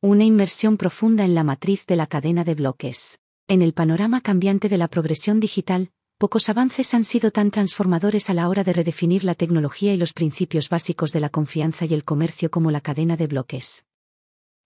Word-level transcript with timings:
Una 0.00 0.22
inmersión 0.22 0.76
profunda 0.76 1.24
en 1.24 1.34
la 1.34 1.42
matriz 1.42 1.84
de 1.86 1.96
la 1.96 2.06
cadena 2.06 2.44
de 2.44 2.54
bloques. 2.54 3.18
En 3.48 3.62
el 3.62 3.72
panorama 3.72 4.20
cambiante 4.20 4.68
de 4.68 4.78
la 4.78 4.86
progresión 4.86 5.40
digital, 5.40 5.90
pocos 6.18 6.48
avances 6.48 6.94
han 6.94 7.02
sido 7.02 7.32
tan 7.32 7.50
transformadores 7.50 8.30
a 8.30 8.34
la 8.34 8.48
hora 8.48 8.62
de 8.62 8.72
redefinir 8.72 9.24
la 9.24 9.34
tecnología 9.34 9.92
y 9.92 9.96
los 9.96 10.12
principios 10.12 10.68
básicos 10.68 11.10
de 11.10 11.18
la 11.18 11.30
confianza 11.30 11.84
y 11.84 11.94
el 11.94 12.04
comercio 12.04 12.48
como 12.48 12.70
la 12.70 12.80
cadena 12.80 13.16
de 13.16 13.26
bloques. 13.26 13.86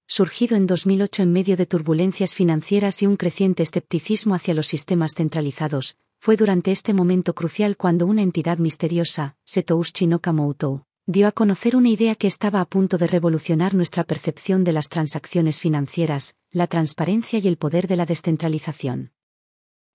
Surgido 0.06 0.54
en 0.54 0.66
2008 0.66 1.22
en 1.22 1.32
medio 1.32 1.56
de 1.56 1.64
turbulencias 1.64 2.34
financieras 2.34 3.00
y 3.00 3.06
un 3.06 3.16
creciente 3.16 3.62
escepticismo 3.62 4.34
hacia 4.34 4.52
los 4.52 4.66
sistemas 4.66 5.12
centralizados, 5.16 5.96
fue 6.18 6.36
durante 6.36 6.72
este 6.72 6.92
momento 6.92 7.34
crucial 7.34 7.78
cuando 7.78 8.04
una 8.04 8.20
entidad 8.20 8.58
misteriosa, 8.58 9.38
Setoushi 9.46 10.08
Nakamoto, 10.08 10.84
dio 11.06 11.26
a 11.26 11.32
conocer 11.32 11.74
una 11.74 11.88
idea 11.88 12.14
que 12.14 12.28
estaba 12.28 12.60
a 12.60 12.64
punto 12.64 12.96
de 12.96 13.08
revolucionar 13.08 13.74
nuestra 13.74 14.04
percepción 14.04 14.62
de 14.62 14.72
las 14.72 14.88
transacciones 14.88 15.58
financieras, 15.58 16.36
la 16.50 16.68
transparencia 16.68 17.40
y 17.40 17.48
el 17.48 17.56
poder 17.56 17.88
de 17.88 17.96
la 17.96 18.06
descentralización. 18.06 19.12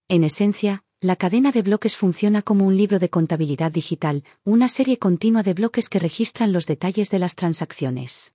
En 0.10 0.24
esencia, 0.26 0.84
la 1.00 1.16
cadena 1.16 1.52
de 1.52 1.62
bloques 1.62 1.96
funciona 1.96 2.42
como 2.42 2.66
un 2.66 2.76
libro 2.76 3.00
de 3.00 3.10
contabilidad 3.10 3.72
digital, 3.72 4.24
una 4.44 4.68
serie 4.68 4.98
continua 4.98 5.44
de 5.44 5.54
bloques 5.54 5.88
que 5.90 6.00
registran 6.00 6.52
los 6.52 6.66
detalles 6.66 7.10
de 7.10 7.20
las 7.20 7.36
transacciones. 7.36 8.34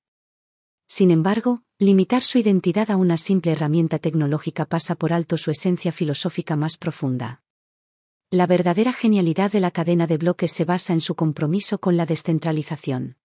Sin 0.87 1.11
embargo, 1.11 1.63
limitar 1.79 2.23
su 2.23 2.39
identidad 2.39 2.91
a 2.91 2.97
una 2.97 3.17
simple 3.17 3.53
herramienta 3.53 3.99
tecnológica 3.99 4.65
pasa 4.65 4.95
por 4.95 5.13
alto 5.13 5.37
su 5.37 5.51
esencia 5.51 5.93
filosófica 5.93 6.57
más 6.57 6.77
profunda. 6.77 7.43
La 8.33 8.47
verdadera 8.47 8.95
genialidad 8.95 9.53
de 9.53 9.61
la 9.61 9.71
cadena 9.71 10.07
de 10.07 10.17
bloques 10.17 10.51
se 10.51 10.65
basa 10.65 10.95
en 10.95 11.03
su 11.03 11.15
compromiso 11.15 11.77
con 11.77 11.99
la 11.99 12.07
descentralización. 12.07 13.19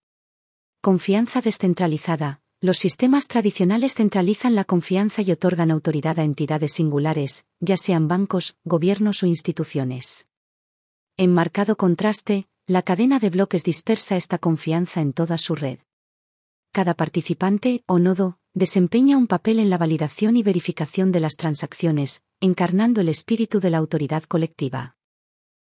Confianza 0.82 1.40
descentralizada. 1.40 2.42
Los 2.60 2.78
sistemas 2.78 3.30
tradicionales 3.30 3.94
centralizan 3.96 4.54
la 4.54 4.66
confianza 4.66 5.22
y 5.22 5.32
otorgan 5.32 5.72
autoridad 5.72 6.20
a 6.20 6.26
entidades 6.26 6.74
singulares, 6.74 7.46
ya 7.62 7.78
sean 7.78 8.10
bancos, 8.10 8.58
gobiernos 8.66 9.24
o 9.24 9.28
instituciones. 9.28 10.28
En 11.16 11.34
marcado 11.34 11.78
contraste, 11.78 12.50
la 12.66 12.82
cadena 12.82 13.20
de 13.20 13.30
bloques 13.30 13.64
dispersa 13.64 14.18
esta 14.18 14.40
confianza 14.40 15.00
en 15.00 15.14
toda 15.14 15.38
su 15.38 15.56
red. 15.56 15.80
Cada 16.74 16.96
participante, 16.96 17.82
o 17.86 17.98
nodo, 17.98 18.40
desempeña 18.54 19.16
un 19.16 19.28
papel 19.28 19.60
en 19.60 19.70
la 19.70 19.78
validación 19.78 20.36
y 20.36 20.44
verificación 20.44 21.14
de 21.14 21.22
las 21.22 21.38
transacciones, 21.38 22.24
encarnando 22.42 23.00
el 23.00 23.08
espíritu 23.08 23.62
de 23.62 23.70
la 23.70 23.78
autoridad 23.78 24.24
colectiva. 24.24 24.97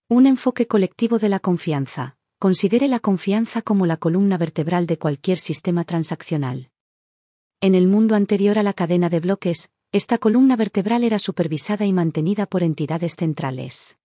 Un 0.09 0.27
enfoque 0.27 0.67
colectivo 0.67 1.19
de 1.19 1.29
la 1.29 1.41
confianza. 1.41 2.17
Considere 2.39 2.89
la 2.89 3.01
confianza 3.01 3.63
como 3.63 3.87
la 3.87 3.97
columna 3.97 4.37
vertebral 4.37 4.87
de 4.87 4.99
cualquier 4.99 5.39
sistema 5.39 5.85
transaccional. 5.85 6.71
En 7.61 7.75
el 7.75 7.87
mundo 7.87 8.15
anterior 8.15 8.59
a 8.59 8.63
la 8.63 8.73
cadena 8.73 9.09
de 9.09 9.21
bloques, 9.21 9.71
esta 9.93 10.19
columna 10.19 10.57
vertebral 10.57 11.05
era 11.05 11.19
supervisada 11.19 11.87
y 11.87 11.93
mantenida 11.93 12.47
por 12.47 12.63
entidades 12.63 13.15
centrales. 13.15 13.97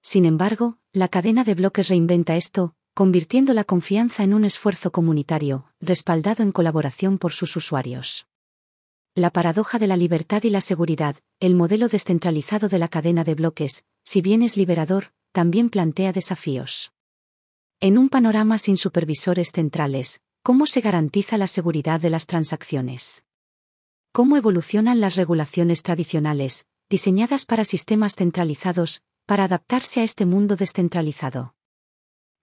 Sin 0.00 0.24
embargo, 0.24 0.78
la 0.92 1.08
cadena 1.08 1.44
de 1.44 1.54
bloques 1.54 1.88
reinventa 1.88 2.36
esto, 2.36 2.74
convirtiendo 2.94 3.52
la 3.54 3.64
confianza 3.64 4.22
en 4.22 4.34
un 4.34 4.44
esfuerzo 4.44 4.92
comunitario, 4.92 5.66
respaldado 5.80 6.42
en 6.42 6.52
colaboración 6.52 7.18
por 7.18 7.32
sus 7.32 7.56
usuarios. 7.56 8.28
La 9.14 9.30
paradoja 9.30 9.78
de 9.78 9.88
la 9.88 9.96
libertad 9.96 10.44
y 10.44 10.50
la 10.50 10.60
seguridad, 10.60 11.16
el 11.40 11.56
modelo 11.56 11.88
descentralizado 11.88 12.68
de 12.68 12.78
la 12.78 12.88
cadena 12.88 13.24
de 13.24 13.34
bloques, 13.34 13.84
si 14.08 14.22
bien 14.22 14.40
es 14.40 14.56
liberador, 14.56 15.12
también 15.32 15.68
plantea 15.68 16.14
desafíos. 16.14 16.92
En 17.78 17.98
un 17.98 18.08
panorama 18.08 18.56
sin 18.56 18.78
supervisores 18.78 19.52
centrales, 19.52 20.22
¿cómo 20.42 20.64
se 20.64 20.80
garantiza 20.80 21.36
la 21.36 21.46
seguridad 21.46 22.00
de 22.00 22.08
las 22.08 22.24
transacciones? 22.24 23.26
¿Cómo 24.10 24.38
evolucionan 24.38 25.00
las 25.00 25.16
regulaciones 25.16 25.82
tradicionales, 25.82 26.64
diseñadas 26.88 27.44
para 27.44 27.66
sistemas 27.66 28.14
centralizados, 28.16 29.02
para 29.26 29.44
adaptarse 29.44 30.00
a 30.00 30.04
este 30.04 30.24
mundo 30.24 30.56
descentralizado? 30.56 31.54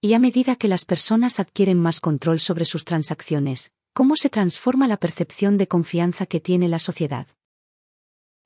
Y 0.02 0.14
a 0.14 0.20
medida 0.20 0.58
que 0.58 0.68
las 0.68 0.86
personas 0.86 1.40
adquieren 1.40 1.80
más 1.80 2.00
control 2.00 2.40
sobre 2.42 2.66
sus 2.66 2.86
transacciones, 2.86 3.72
¿cómo 3.96 4.18
se 4.18 4.30
transforma 4.30 4.88
la 4.88 4.97
percepción 4.97 5.58
de 5.58 5.68
confianza 5.68 6.28
que 6.28 6.40
tiene 6.40 6.68
la 6.68 6.78
sociedad? 6.78 7.26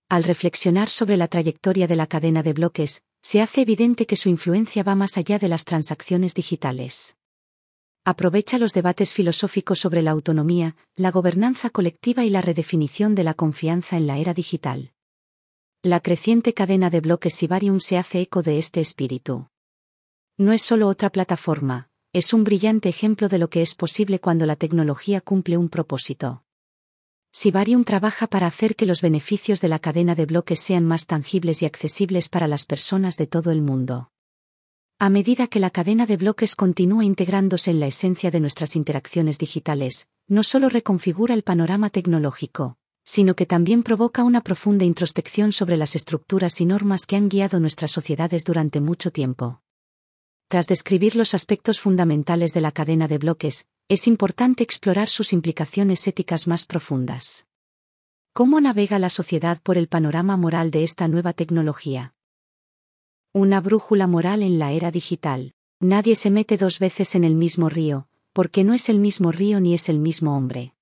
Al 0.08 0.24
reflexionar 0.24 0.90
sobre 0.90 1.18
la 1.18 1.28
trayectoria 1.28 1.86
de 1.86 1.98
la 1.98 2.08
cadena 2.08 2.44
de 2.44 2.54
bloques, 2.54 3.04
se 3.22 3.42
hace 3.42 3.62
evidente 3.62 4.06
que 4.06 4.16
su 4.16 4.30
influencia 4.30 4.84
va 4.84 4.96
más 4.96 5.18
allá 5.18 5.40
de 5.40 5.48
las 5.48 5.66
transacciones 5.66 6.34
digitales. 6.34 7.16
Aprovecha 8.06 8.58
los 8.58 8.74
debates 8.74 9.14
filosóficos 9.14 9.80
sobre 9.80 10.02
la 10.02 10.12
autonomía, 10.12 10.76
la 10.96 11.12
gobernanza 11.12 11.70
colectiva 11.70 12.26
y 12.26 12.30
la 12.30 12.42
redefinición 12.42 13.14
de 13.14 13.24
la 13.24 13.34
confianza 13.34 13.98
en 13.98 14.08
la 14.08 14.18
era 14.18 14.34
digital. 14.34 14.94
La 15.84 16.00
creciente 16.00 16.54
cadena 16.54 16.90
de 16.90 17.02
bloques 17.02 17.34
Sibarium 17.36 17.80
se 17.80 17.98
hace 17.98 18.22
eco 18.22 18.42
de 18.42 18.58
este 18.58 18.82
espíritu. 18.82 19.48
No 20.38 20.54
es 20.54 20.62
solo 20.62 20.88
otra 20.88 21.10
plataforma, 21.10 21.90
es 22.14 22.34
un 22.34 22.44
brillante 22.44 22.90
ejemplo 22.90 23.30
de 23.30 23.38
lo 23.38 23.50
que 23.50 23.62
es 23.62 23.76
posible 23.76 24.20
cuando 24.20 24.46
la 24.46 24.56
tecnología 24.56 25.22
cumple 25.22 25.58
un 25.58 25.70
propósito. 25.70 26.44
Sibarium 27.32 27.84
trabaja 27.84 28.26
para 28.26 28.48
hacer 28.48 28.76
que 28.76 28.88
los 28.88 29.02
beneficios 29.02 29.62
de 29.62 29.68
la 29.68 29.78
cadena 29.78 30.16
de 30.16 30.26
bloques 30.26 30.60
sean 30.60 30.86
más 30.86 31.06
tangibles 31.06 31.62
y 31.62 31.68
accesibles 31.68 32.28
para 32.28 32.48
las 32.48 32.66
personas 32.66 33.18
de 33.18 33.28
todo 33.28 33.52
el 33.52 33.62
mundo. 33.62 34.12
A 34.98 35.10
medida 35.10 35.48
que 35.48 35.60
la 35.60 35.70
cadena 35.70 36.08
de 36.08 36.18
bloques 36.18 36.56
continúa 36.56 37.06
integrándose 37.06 37.70
en 37.70 37.80
la 37.80 37.88
esencia 37.88 38.32
de 38.32 38.40
nuestras 38.40 38.76
interacciones 38.76 39.38
digitales, 39.38 40.08
no 40.28 40.42
solo 40.42 40.70
reconfigura 40.70 41.36
el 41.36 41.44
panorama 41.44 41.92
tecnológico, 41.92 42.78
sino 43.04 43.36
que 43.36 43.46
también 43.46 43.84
provoca 43.84 44.24
una 44.24 44.42
profunda 44.42 44.84
introspección 44.84 45.52
sobre 45.52 45.78
las 45.78 45.96
estructuras 45.96 46.60
y 46.60 46.66
normas 46.66 47.06
que 47.06 47.16
han 47.16 47.30
guiado 47.30 47.60
nuestras 47.60 47.92
sociedades 47.92 48.44
durante 48.44 48.82
mucho 48.82 49.12
tiempo. 49.12 49.62
Tras 50.48 50.66
describir 50.66 51.16
los 51.16 51.36
aspectos 51.36 51.80
fundamentales 51.80 52.54
de 52.54 52.62
la 52.62 52.72
cadena 52.72 53.08
de 53.08 53.20
bloques, 53.20 53.68
es 53.90 54.06
importante 54.06 54.64
explorar 54.64 55.10
sus 55.10 55.34
implicaciones 55.34 56.08
éticas 56.08 56.48
más 56.48 56.68
profundas. 56.68 57.48
¿Cómo 58.34 58.62
navega 58.62 59.00
la 59.00 59.10
sociedad 59.10 59.60
por 59.64 59.80
el 59.80 59.88
panorama 59.88 60.38
moral 60.38 60.70
de 60.70 60.84
esta 60.84 61.08
nueva 61.08 61.34
tecnología? 61.34 62.14
Una 63.34 63.60
brújula 63.60 64.06
moral 64.06 64.44
en 64.44 64.60
la 64.60 64.74
era 64.74 64.92
digital. 64.92 65.54
Nadie 65.80 66.16
se 66.16 66.30
mete 66.30 66.56
dos 66.56 66.78
veces 66.78 67.16
en 67.16 67.24
el 67.24 67.34
mismo 67.34 67.68
río, 67.68 68.08
porque 68.32 68.64
no 68.64 68.76
es 68.76 68.90
el 68.90 69.00
mismo 69.00 69.32
río 69.32 69.60
ni 69.60 69.74
es 69.74 69.90
el 69.90 69.98
mismo 69.98 70.38
hombre. 70.38 70.76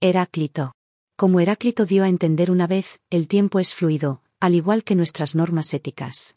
Heráclito. 0.00 0.74
Como 1.16 1.38
Heráclito 1.38 1.86
dio 1.86 2.02
a 2.02 2.08
entender 2.08 2.50
una 2.50 2.66
vez, 2.66 2.98
el 3.08 3.28
tiempo 3.28 3.60
es 3.60 3.72
fluido, 3.72 4.20
al 4.40 4.56
igual 4.56 4.82
que 4.82 4.96
nuestras 4.96 5.36
normas 5.36 5.72
éticas. 5.74 6.36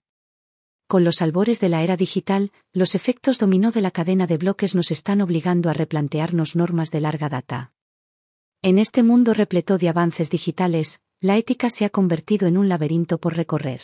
Con 0.89 1.03
los 1.03 1.21
albores 1.21 1.59
de 1.59 1.69
la 1.69 1.83
era 1.83 1.97
digital, 1.97 2.51
los 2.73 2.95
efectos 2.95 3.37
dominó 3.37 3.69
de 3.69 3.79
la 3.79 3.91
cadena 3.91 4.25
de 4.25 4.39
bloques 4.39 4.73
nos 4.73 4.89
están 4.89 5.21
obligando 5.21 5.69
a 5.69 5.73
replantearnos 5.73 6.55
normas 6.55 6.89
de 6.89 6.99
larga 6.99 7.29
data. 7.29 7.73
En 8.63 8.79
este 8.79 9.03
mundo 9.03 9.35
repleto 9.35 9.77
de 9.77 9.87
avances 9.87 10.31
digitales, 10.31 10.99
la 11.21 11.37
ética 11.37 11.69
se 11.69 11.85
ha 11.85 11.91
convertido 11.91 12.47
en 12.47 12.57
un 12.57 12.69
laberinto 12.69 13.19
por 13.19 13.35
recorrer. 13.35 13.81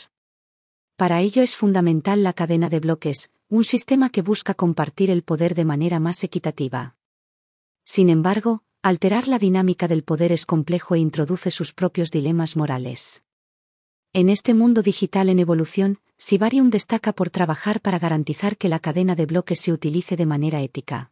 Para 0.95 1.21
ello 1.21 1.43
es 1.43 1.55
fundamental 1.55 2.23
la 2.23 2.33
cadena 2.33 2.69
de 2.69 2.79
bloques, 2.79 3.29
un 3.49 3.66
sistema 3.66 4.09
que 4.09 4.23
busca 4.23 4.55
compartir 4.55 5.11
el 5.11 5.22
poder 5.22 5.53
de 5.53 5.66
manera 5.66 5.99
más 5.99 6.23
equitativa. 6.23 6.95
Sin 7.83 8.09
embargo, 8.09 8.63
alterar 8.81 9.27
la 9.27 9.37
dinámica 9.37 9.87
del 9.87 10.03
poder 10.03 10.31
es 10.31 10.47
complejo 10.47 10.95
e 10.95 10.99
introduce 10.99 11.51
sus 11.51 11.72
propios 11.72 12.09
dilemas 12.09 12.55
morales. 12.55 13.25
En 14.18 14.30
este 14.30 14.53
mundo 14.53 14.81
digital 14.81 15.28
en 15.28 15.40
evolución, 15.40 16.00
Sibarium 16.18 16.70
destaca 16.70 17.12
por 17.12 17.30
trabajar 17.30 17.81
para 17.81 18.00
garantizar 18.00 18.56
que 18.56 18.70
la 18.70 18.80
cadena 18.80 19.14
de 19.14 19.26
bloques 19.26 19.59
se 19.59 19.74
utilice 19.74 20.16
de 20.16 20.26
manera 20.26 20.62
ética. 20.62 21.12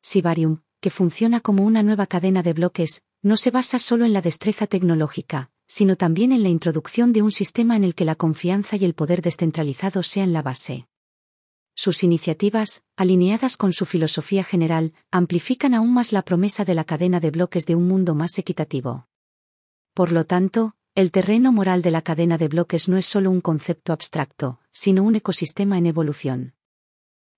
Sibarium, 0.00 0.62
que 0.80 0.88
funciona 0.88 1.40
como 1.40 1.62
una 1.62 1.82
nueva 1.82 2.06
cadena 2.06 2.42
de 2.42 2.54
bloques, 2.54 3.02
no 3.20 3.36
se 3.36 3.50
basa 3.50 3.78
solo 3.78 4.06
en 4.06 4.14
la 4.14 4.22
destreza 4.22 4.66
tecnológica, 4.66 5.50
sino 5.66 5.96
también 5.96 6.32
en 6.32 6.42
la 6.42 6.48
introducción 6.48 7.12
de 7.12 7.20
un 7.20 7.32
sistema 7.32 7.76
en 7.76 7.84
el 7.84 7.94
que 7.94 8.06
la 8.06 8.14
confianza 8.14 8.76
y 8.76 8.86
el 8.86 8.94
poder 8.94 9.20
descentralizado 9.20 10.02
sean 10.02 10.32
la 10.32 10.40
base. 10.40 10.88
Sus 11.74 12.02
iniciativas, 12.02 12.82
alineadas 12.96 13.58
con 13.58 13.74
su 13.74 13.84
filosofía 13.84 14.42
general, 14.42 14.94
amplifican 15.10 15.74
aún 15.74 15.92
más 15.92 16.12
la 16.12 16.22
promesa 16.22 16.64
de 16.64 16.76
la 16.76 16.84
cadena 16.84 17.20
de 17.20 17.30
bloques 17.30 17.66
de 17.66 17.74
un 17.74 17.86
mundo 17.86 18.14
más 18.14 18.38
equitativo. 18.38 19.06
Por 19.92 20.12
lo 20.12 20.24
tanto, 20.24 20.75
el 20.96 21.10
terreno 21.10 21.52
moral 21.52 21.82
de 21.82 21.90
la 21.90 22.00
cadena 22.00 22.38
de 22.38 22.48
bloques 22.48 22.88
no 22.88 22.96
es 22.96 23.04
solo 23.04 23.30
un 23.30 23.42
concepto 23.42 23.92
abstracto, 23.92 24.60
sino 24.72 25.04
un 25.04 25.14
ecosistema 25.14 25.76
en 25.76 25.84
evolución. 25.84 26.54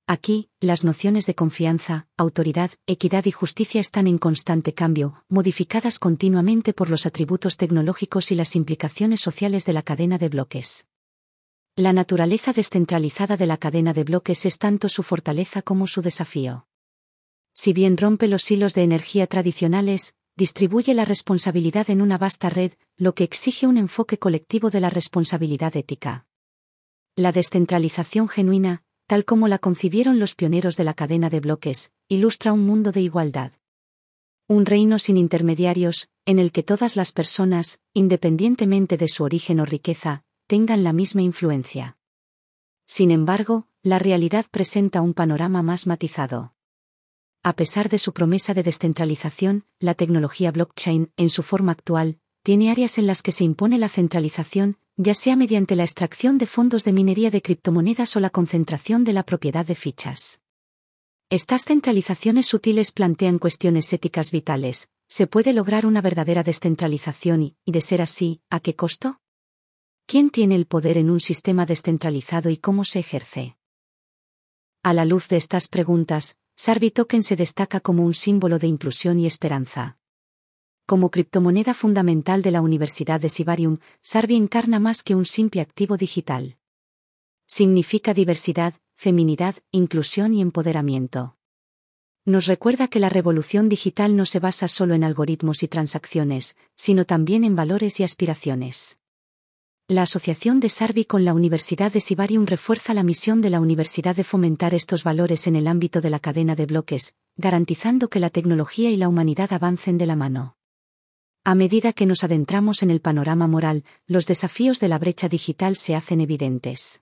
Aquí, 0.07 0.49
las 0.61 0.85
nociones 0.85 1.27
de 1.27 1.35
confianza, 1.35 2.07
autoridad, 2.17 2.71
equidad 2.87 3.25
y 3.25 3.33
justicia 3.33 3.81
están 3.81 4.07
en 4.07 4.19
constante 4.19 4.75
cambio, 4.75 5.25
modificadas 5.29 5.99
continuamente 5.99 6.73
por 6.73 6.89
los 6.89 7.05
atributos 7.05 7.57
tecnológicos 7.57 8.31
y 8.31 8.37
las 8.37 8.55
implicaciones 8.55 9.21
sociales 9.21 9.65
de 9.65 9.73
la 9.73 9.83
cadena 9.83 10.19
de 10.19 10.29
bloques. 10.29 10.87
La 11.75 11.93
naturaleza 11.93 12.53
descentralizada 12.53 13.37
de 13.37 13.47
la 13.47 13.57
cadena 13.57 13.93
de 13.93 14.05
bloques 14.05 14.47
es 14.47 14.59
tanto 14.59 14.89
su 14.89 15.03
fortaleza 15.03 15.63
como 15.63 15.89
su 15.89 16.01
desafío. 16.01 16.69
Si 17.55 17.73
bien 17.73 17.97
rompe 17.97 18.29
los 18.29 18.49
hilos 18.53 18.75
de 18.75 18.85
energía 18.85 19.27
tradicionales, 19.27 20.15
distribuye 20.39 20.95
la 20.95 21.05
responsabilidad 21.05 21.91
en 21.91 22.01
una 22.01 22.17
vasta 22.17 22.49
red, 22.49 22.71
lo 22.97 23.13
que 23.13 23.25
exige 23.25 23.67
un 23.67 23.77
enfoque 23.77 24.19
colectivo 24.19 24.71
de 24.71 24.79
la 24.79 24.89
responsabilidad 24.89 25.77
ética. 25.77 26.27
La 27.17 27.33
descentralización 27.33 28.29
genuina, 28.29 28.85
tal 29.09 29.25
como 29.25 29.49
la 29.49 29.59
concibieron 29.59 30.21
los 30.21 30.37
pioneros 30.37 30.77
de 30.77 30.85
la 30.85 30.95
cadena 30.95 31.29
de 31.29 31.41
bloques, 31.41 31.91
ilustra 32.07 32.53
un 32.53 32.65
mundo 32.65 32.93
de 32.93 33.01
igualdad. 33.01 33.51
Un 34.47 34.65
reino 34.65 35.01
sin 35.01 35.17
intermediarios, 35.17 36.09
en 36.25 36.39
el 36.39 36.53
que 36.53 36.63
todas 36.63 36.95
las 36.95 37.11
personas, 37.11 37.81
independientemente 37.93 38.97
de 38.97 39.09
su 39.09 39.25
origen 39.25 39.59
o 39.59 39.65
riqueza, 39.65 40.23
tengan 40.47 40.85
la 40.85 40.93
misma 40.93 41.23
influencia. 41.23 41.99
Sin 42.87 43.11
embargo, 43.11 43.67
la 43.83 43.99
realidad 43.99 44.47
presenta 44.49 45.01
un 45.01 45.15
panorama 45.15 45.63
más 45.63 45.89
matizado. 45.89 46.55
A 47.43 47.53
pesar 47.55 47.89
de 47.89 47.99
su 47.99 48.13
promesa 48.13 48.53
de 48.53 48.63
descentralización, 48.63 49.65
la 49.79 49.95
tecnología 49.95 50.51
blockchain, 50.51 51.13
en 51.17 51.31
su 51.31 51.43
forma 51.43 51.73
actual, 51.73 52.19
tiene 52.43 52.71
áreas 52.71 52.99
en 52.99 53.07
las 53.07 53.23
que 53.23 53.33
se 53.33 53.45
impone 53.45 53.79
la 53.79 53.89
centralización, 53.89 54.79
ya 54.97 55.15
sea 55.15 55.37
mediante 55.37 55.77
la 55.77 55.85
extracción 55.85 56.39
de 56.39 56.47
fondos 56.47 56.83
de 56.85 56.93
minería 56.93 57.31
de 57.31 57.41
criptomonedas 57.41 58.17
o 58.17 58.21
la 58.21 58.31
concentración 58.31 59.05
de 59.05 59.13
la 59.13 59.23
propiedad 59.23 59.65
de 59.65 59.77
fichas. 59.77 60.41
Estas 61.31 61.65
centralizaciones 61.65 62.47
sutiles 62.47 62.91
plantean 62.91 63.39
cuestiones 63.39 63.93
éticas 63.93 64.33
vitales. 64.33 64.89
¿Se 65.07 65.27
puede 65.27 65.53
lograr 65.53 65.87
una 65.87 66.01
verdadera 66.01 66.43
descentralización 66.43 67.43
y, 67.43 67.73
de 67.73 67.81
ser 67.81 68.03
así, 68.03 68.41
a 68.51 68.61
qué 68.61 68.75
costo? 68.75 69.21
¿Quién 70.07 70.31
tiene 70.31 70.57
el 70.57 70.67
poder 70.67 70.99
en 70.99 71.11
un 71.11 71.21
sistema 71.21 71.67
descentralizado 71.67 72.51
y 72.51 72.57
cómo 72.57 72.85
se 72.85 72.99
ejerce? 72.99 73.57
A 74.83 74.95
la 74.95 75.05
luz 75.05 75.29
de 75.29 75.37
estas 75.37 75.69
preguntas, 75.69 76.37
Sarvi 76.61 76.91
Token 76.91 77.23
se 77.23 77.37
destaca 77.37 77.79
como 77.79 78.03
un 78.03 78.15
símbolo 78.15 78.59
de 78.59 78.67
inclusión 78.67 79.21
y 79.21 79.27
esperanza. 79.27 79.97
Como 80.87 81.09
criptomoneda 81.09 81.73
fundamental 81.73 82.43
de 82.43 82.51
la 82.51 82.63
Universidad 82.63 83.21
de 83.21 83.29
Sibarium, 83.29 83.79
Sarvi 84.03 84.35
encarna 84.35 84.81
más 84.81 85.05
que 85.05 85.15
un 85.15 85.25
simple 85.25 85.61
activo 85.61 85.97
digital. 85.97 86.59
Significa 87.47 88.13
diversidad, 88.13 88.75
feminidad, 88.97 89.55
inclusión 89.71 90.35
y 90.35 90.41
empoderamiento. 90.41 91.37
Nos 92.25 92.47
recuerda 92.47 92.89
que 92.89 92.99
la 92.99 93.09
revolución 93.09 93.69
digital 93.69 94.17
no 94.17 94.27
se 94.27 94.41
basa 94.41 94.67
solo 94.67 94.95
en 94.95 95.05
algoritmos 95.05 95.63
y 95.63 95.69
transacciones, 95.69 96.57
sino 96.75 97.05
también 97.05 97.45
en 97.45 97.55
valores 97.55 98.01
y 98.01 98.03
aspiraciones. 98.03 98.98
La 99.91 100.03
asociación 100.03 100.61
de 100.61 100.69
Sarvi 100.69 101.07
con 101.07 101.25
la 101.25 101.33
Universidad 101.33 101.91
de 101.91 102.03
Sibarium 102.03 102.45
refuerza 102.45 102.93
la 102.93 103.03
misión 103.03 103.41
de 103.41 103.49
la 103.49 103.59
universidad 103.59 104.15
de 104.15 104.23
fomentar 104.23 104.75
estos 104.75 105.03
valores 105.03 105.47
en 105.47 105.57
el 105.57 105.67
ámbito 105.67 106.03
de 106.03 106.11
la 106.11 106.19
cadena 106.19 106.55
de 106.55 106.67
bloques, 106.67 107.15
garantizando 107.39 108.11
que 108.11 108.21
la 108.21 108.29
tecnología 108.29 108.91
y 108.91 108.99
la 108.99 109.09
humanidad 109.09 109.51
avancen 109.51 109.97
de 109.97 110.05
la 110.05 110.15
mano. 110.15 110.59
A 111.43 111.55
medida 111.55 111.95
que 111.95 112.05
nos 112.05 112.23
adentramos 112.23 112.83
en 112.83 112.91
el 112.91 113.01
panorama 113.01 113.47
moral, 113.47 113.83
los 114.07 114.27
desafíos 114.27 114.79
de 114.79 114.89
la 114.89 114.99
brecha 114.99 115.27
digital 115.27 115.75
se 115.75 115.95
hacen 115.95 116.21
evidentes. 116.21 117.01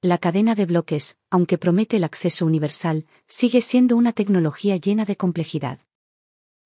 La 0.00 0.18
cadena 0.18 0.54
de 0.54 0.66
bloques, 0.66 1.18
aunque 1.30 1.58
promete 1.58 1.96
el 1.96 2.04
acceso 2.04 2.46
universal, 2.46 3.06
sigue 3.26 3.60
siendo 3.60 3.96
una 3.96 4.12
tecnología 4.12 4.76
llena 4.76 5.04
de 5.04 5.16
complejidad. 5.16 5.80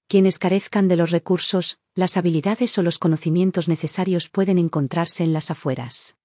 Quienes 0.09 0.39
carezcan 0.39 0.89
de 0.89 0.97
los 0.97 1.11
recursos, 1.11 1.79
las 1.95 2.17
habilidades 2.17 2.77
o 2.79 2.83
los 2.83 2.99
conocimientos 2.99 3.69
necesarios 3.69 4.29
pueden 4.29 4.59
encontrarse 4.59 5.25
en 5.25 5.33
las 5.33 5.51
afueras. 5.51 6.17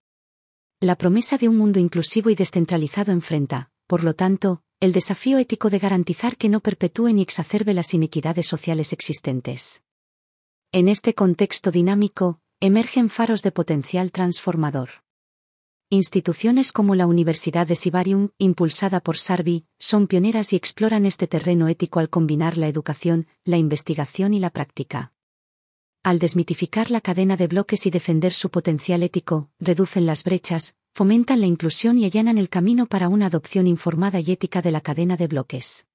La 0.79 0.95
promesa 0.95 1.37
de 1.37 1.49
un 1.49 1.57
mundo 1.57 1.79
inclusivo 1.79 2.29
y 2.29 2.35
descentralizado 2.35 3.11
enfrenta, 3.11 3.71
por 3.87 4.03
lo 4.03 4.13
tanto, 4.13 4.61
el 4.79 4.91
desafío 4.91 5.39
ético 5.39 5.69
de 5.69 5.79
garantizar 5.79 6.37
que 6.37 6.49
no 6.49 6.59
perpetúe 6.59 7.13
ni 7.13 7.21
exacerbe 7.21 7.73
las 7.73 7.93
inequidades 7.93 8.45
sociales 8.45 8.93
existentes. 8.93 9.81
En 10.71 10.87
este 10.87 11.15
contexto 11.15 11.71
dinámico, 11.71 12.39
emergen 12.59 13.09
faros 13.09 13.41
de 13.41 13.51
potencial 13.51 14.11
transformador. 14.11 14.89
Instituciones 15.89 16.73
como 16.73 16.95
la 16.95 17.07
Universidad 17.07 17.65
de 17.65 17.77
Sibarium, 17.77 18.31
impulsada 18.37 18.99
por 18.99 19.17
Sarvi, 19.17 19.67
son 19.79 20.07
pioneras 20.07 20.51
y 20.51 20.57
exploran 20.57 21.05
este 21.05 21.27
terreno 21.27 21.69
ético 21.69 22.01
al 22.01 22.09
combinar 22.09 22.57
la 22.57 22.67
educación, 22.67 23.25
la 23.45 23.55
investigación 23.55 24.33
y 24.33 24.41
la 24.41 24.49
práctica. 24.49 25.13
Al 26.03 26.19
desmitificar 26.19 26.91
la 26.91 26.99
cadena 26.99 27.37
de 27.37 27.47
bloques 27.47 27.85
y 27.85 27.89
defender 27.89 28.33
su 28.33 28.49
potencial 28.49 29.01
ético, 29.01 29.49
reducen 29.61 30.05
las 30.05 30.25
brechas, 30.25 30.75
fomentan 30.93 31.39
la 31.39 31.47
inclusión 31.47 31.97
y 31.97 32.03
allanan 32.03 32.37
el 32.37 32.49
camino 32.49 32.87
para 32.87 33.07
una 33.07 33.27
adopción 33.27 33.65
informada 33.65 34.19
y 34.19 34.29
ética 34.29 34.61
de 34.61 34.71
la 34.71 34.81
cadena 34.81 35.15
de 35.15 35.27
bloques. 35.27 35.87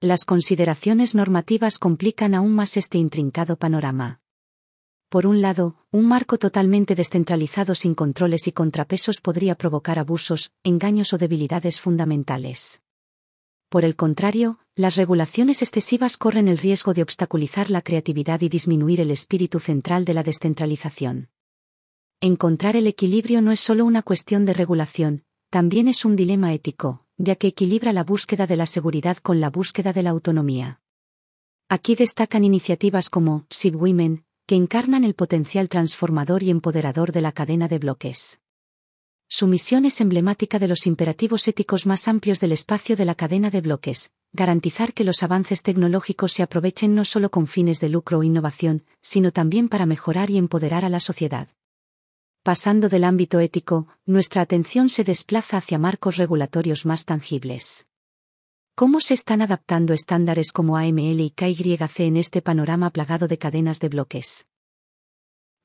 Las 0.00 0.24
consideraciones 0.24 1.14
normativas 1.14 1.78
complican 1.78 2.34
aún 2.34 2.54
más 2.54 2.78
este 2.78 2.96
intrincado 2.96 3.58
panorama. 3.58 4.21
Por 5.12 5.26
un 5.26 5.42
lado, 5.42 5.76
un 5.90 6.06
marco 6.06 6.38
totalmente 6.38 6.94
descentralizado 6.94 7.74
sin 7.74 7.94
controles 7.94 8.48
y 8.48 8.52
contrapesos 8.52 9.20
podría 9.20 9.56
provocar 9.56 9.98
abusos, 9.98 10.52
engaños 10.64 11.12
o 11.12 11.18
debilidades 11.18 11.82
fundamentales. 11.82 12.80
Por 13.68 13.84
el 13.84 13.94
contrario, 13.94 14.58
las 14.74 14.96
regulaciones 14.96 15.60
excesivas 15.60 16.16
corren 16.16 16.48
el 16.48 16.56
riesgo 16.56 16.94
de 16.94 17.02
obstaculizar 17.02 17.68
la 17.68 17.82
creatividad 17.82 18.40
y 18.40 18.48
disminuir 18.48 19.02
el 19.02 19.10
espíritu 19.10 19.60
central 19.60 20.06
de 20.06 20.14
la 20.14 20.22
descentralización. 20.22 21.28
Encontrar 22.22 22.74
el 22.74 22.86
equilibrio 22.86 23.42
no 23.42 23.52
es 23.52 23.60
solo 23.60 23.84
una 23.84 24.00
cuestión 24.00 24.46
de 24.46 24.54
regulación, 24.54 25.24
también 25.50 25.88
es 25.88 26.06
un 26.06 26.16
dilema 26.16 26.54
ético, 26.54 27.04
ya 27.18 27.36
que 27.36 27.48
equilibra 27.48 27.92
la 27.92 28.02
búsqueda 28.02 28.46
de 28.46 28.56
la 28.56 28.64
seguridad 28.64 29.18
con 29.18 29.40
la 29.42 29.50
búsqueda 29.50 29.92
de 29.92 30.04
la 30.04 30.08
autonomía. 30.08 30.80
Aquí 31.68 31.96
destacan 31.96 32.44
iniciativas 32.44 33.10
como 33.10 33.44
SIB 33.50 33.76
Women, 33.76 34.24
que 34.52 34.56
encarnan 34.56 35.02
el 35.02 35.14
potencial 35.14 35.70
transformador 35.70 36.42
y 36.42 36.50
empoderador 36.50 37.10
de 37.10 37.22
la 37.22 37.32
cadena 37.32 37.68
de 37.68 37.78
bloques. 37.78 38.38
Su 39.26 39.46
misión 39.46 39.86
es 39.86 39.98
emblemática 40.02 40.58
de 40.58 40.68
los 40.68 40.86
imperativos 40.86 41.48
éticos 41.48 41.86
más 41.86 42.06
amplios 42.06 42.38
del 42.38 42.52
espacio 42.52 42.94
de 42.94 43.06
la 43.06 43.14
cadena 43.14 43.48
de 43.48 43.62
bloques, 43.62 44.12
garantizar 44.34 44.92
que 44.92 45.04
los 45.04 45.22
avances 45.22 45.62
tecnológicos 45.62 46.34
se 46.34 46.42
aprovechen 46.42 46.94
no 46.94 47.06
solo 47.06 47.30
con 47.30 47.46
fines 47.46 47.80
de 47.80 47.88
lucro 47.88 48.18
o 48.18 48.24
innovación, 48.24 48.84
sino 49.00 49.30
también 49.30 49.70
para 49.70 49.86
mejorar 49.86 50.28
y 50.28 50.36
empoderar 50.36 50.84
a 50.84 50.90
la 50.90 51.00
sociedad. 51.00 51.48
Pasando 52.42 52.90
del 52.90 53.04
ámbito 53.04 53.40
ético, 53.40 53.88
nuestra 54.04 54.42
atención 54.42 54.90
se 54.90 55.02
desplaza 55.02 55.56
hacia 55.56 55.78
marcos 55.78 56.18
regulatorios 56.18 56.84
más 56.84 57.06
tangibles. 57.06 57.86
¿Cómo 58.74 59.00
se 59.00 59.12
están 59.12 59.42
adaptando 59.42 59.92
estándares 59.92 60.50
como 60.50 60.78
AML 60.78 61.20
y 61.20 61.30
KYC 61.30 62.00
en 62.00 62.16
este 62.16 62.40
panorama 62.40 62.88
plagado 62.88 63.28
de 63.28 63.36
cadenas 63.36 63.80
de 63.80 63.90
bloques? 63.90 64.46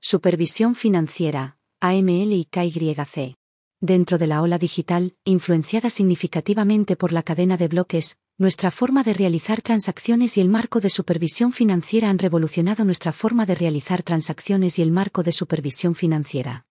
Supervisión 0.02 0.76
financiera, 0.76 1.58
AML 1.80 2.34
y 2.34 2.44
KYC. 2.44 3.38
Dentro 3.80 4.18
de 4.18 4.28
la 4.28 4.42
ola 4.42 4.58
digital, 4.58 5.16
influenciada 5.24 5.90
significativamente 5.90 6.98
por 6.98 7.14
la 7.14 7.24
cadena 7.24 7.56
de 7.56 7.70
bloques, 7.70 8.18
nuestra 8.38 8.72
forma 8.72 9.04
de 9.04 9.14
realizar 9.14 9.62
transacciones 9.62 10.36
y 10.36 10.42
el 10.42 10.50
marco 10.50 10.82
de 10.82 10.90
supervisión 10.90 11.54
financiera 11.54 12.10
han 12.10 12.20
revolucionado 12.20 12.84
nuestra 12.84 13.14
forma 13.14 13.46
de 13.46 13.56
realizar 13.56 14.04
transacciones 14.04 14.80
y 14.80 14.82
el 14.82 14.92
marco 14.92 15.24
de 15.24 15.32
supervisión 15.32 15.96
financiera. 15.96 16.67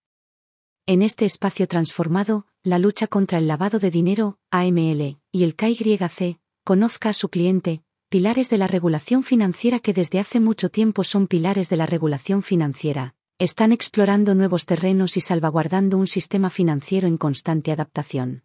En 0.89 1.01
este 1.01 1.25
espacio 1.25 1.67
transformado, 1.67 2.45
la 2.63 2.79
lucha 2.79 3.07
contra 3.07 3.39
el 3.39 3.47
lavado 3.49 3.77
de 3.77 3.91
dinero, 3.91 4.39
AML, 4.51 5.17
y 5.33 5.43
el 5.43 5.53
KYC, 5.53 6.39
conozca 6.63 7.09
a 7.09 7.13
su 7.13 7.27
cliente, 7.27 7.83
pilares 8.07 8.49
de 8.49 8.57
la 8.57 8.67
regulación 8.67 9.23
financiera 9.23 9.81
que 9.81 9.91
desde 9.91 10.17
hace 10.17 10.39
mucho 10.39 10.69
tiempo 10.69 11.03
son 11.03 11.27
pilares 11.27 11.67
de 11.67 11.75
la 11.75 11.87
regulación 11.87 12.41
financiera, 12.41 13.15
están 13.37 13.73
explorando 13.73 14.33
nuevos 14.33 14.65
terrenos 14.65 15.17
y 15.17 15.19
salvaguardando 15.19 15.97
un 15.97 16.07
sistema 16.07 16.49
financiero 16.49 17.05
en 17.09 17.17
constante 17.17 17.73
adaptación. 17.73 18.43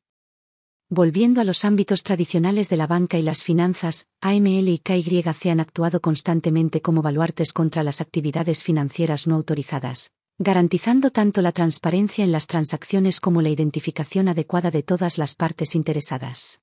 Volviendo 0.91 1.41
a 1.41 1.45
los 1.45 1.65
ámbitos 1.65 2.03
tradicionales 2.03 2.69
de 2.69 2.77
la 2.77 2.89
banca 2.89 3.19
y 3.19 3.23
las 3.23 3.45
finanzas, 3.45 4.09
AML 4.21 4.69
y 4.69 4.79
KYC 4.79 5.47
han 5.47 5.61
actuado 5.61 6.01
constantemente 6.01 6.83
como 6.83 7.03
baluartes 7.03 7.53
contra 7.53 7.85
las 7.85 8.01
actividades 8.01 8.65
financieras 8.65 9.29
no 9.29 9.37
autorizadas, 9.37 10.13
garantizando 10.43 11.11
tanto 11.11 11.41
la 11.41 11.53
transparencia 11.53 12.25
en 12.25 12.33
las 12.33 12.47
transacciones 12.47 13.21
como 13.21 13.43
la 13.43 13.49
identificación 13.49 14.29
adecuada 14.29 14.71
de 14.71 14.83
todas 14.83 15.17
las 15.17 15.35
partes 15.35 15.75
interesadas. 15.75 16.61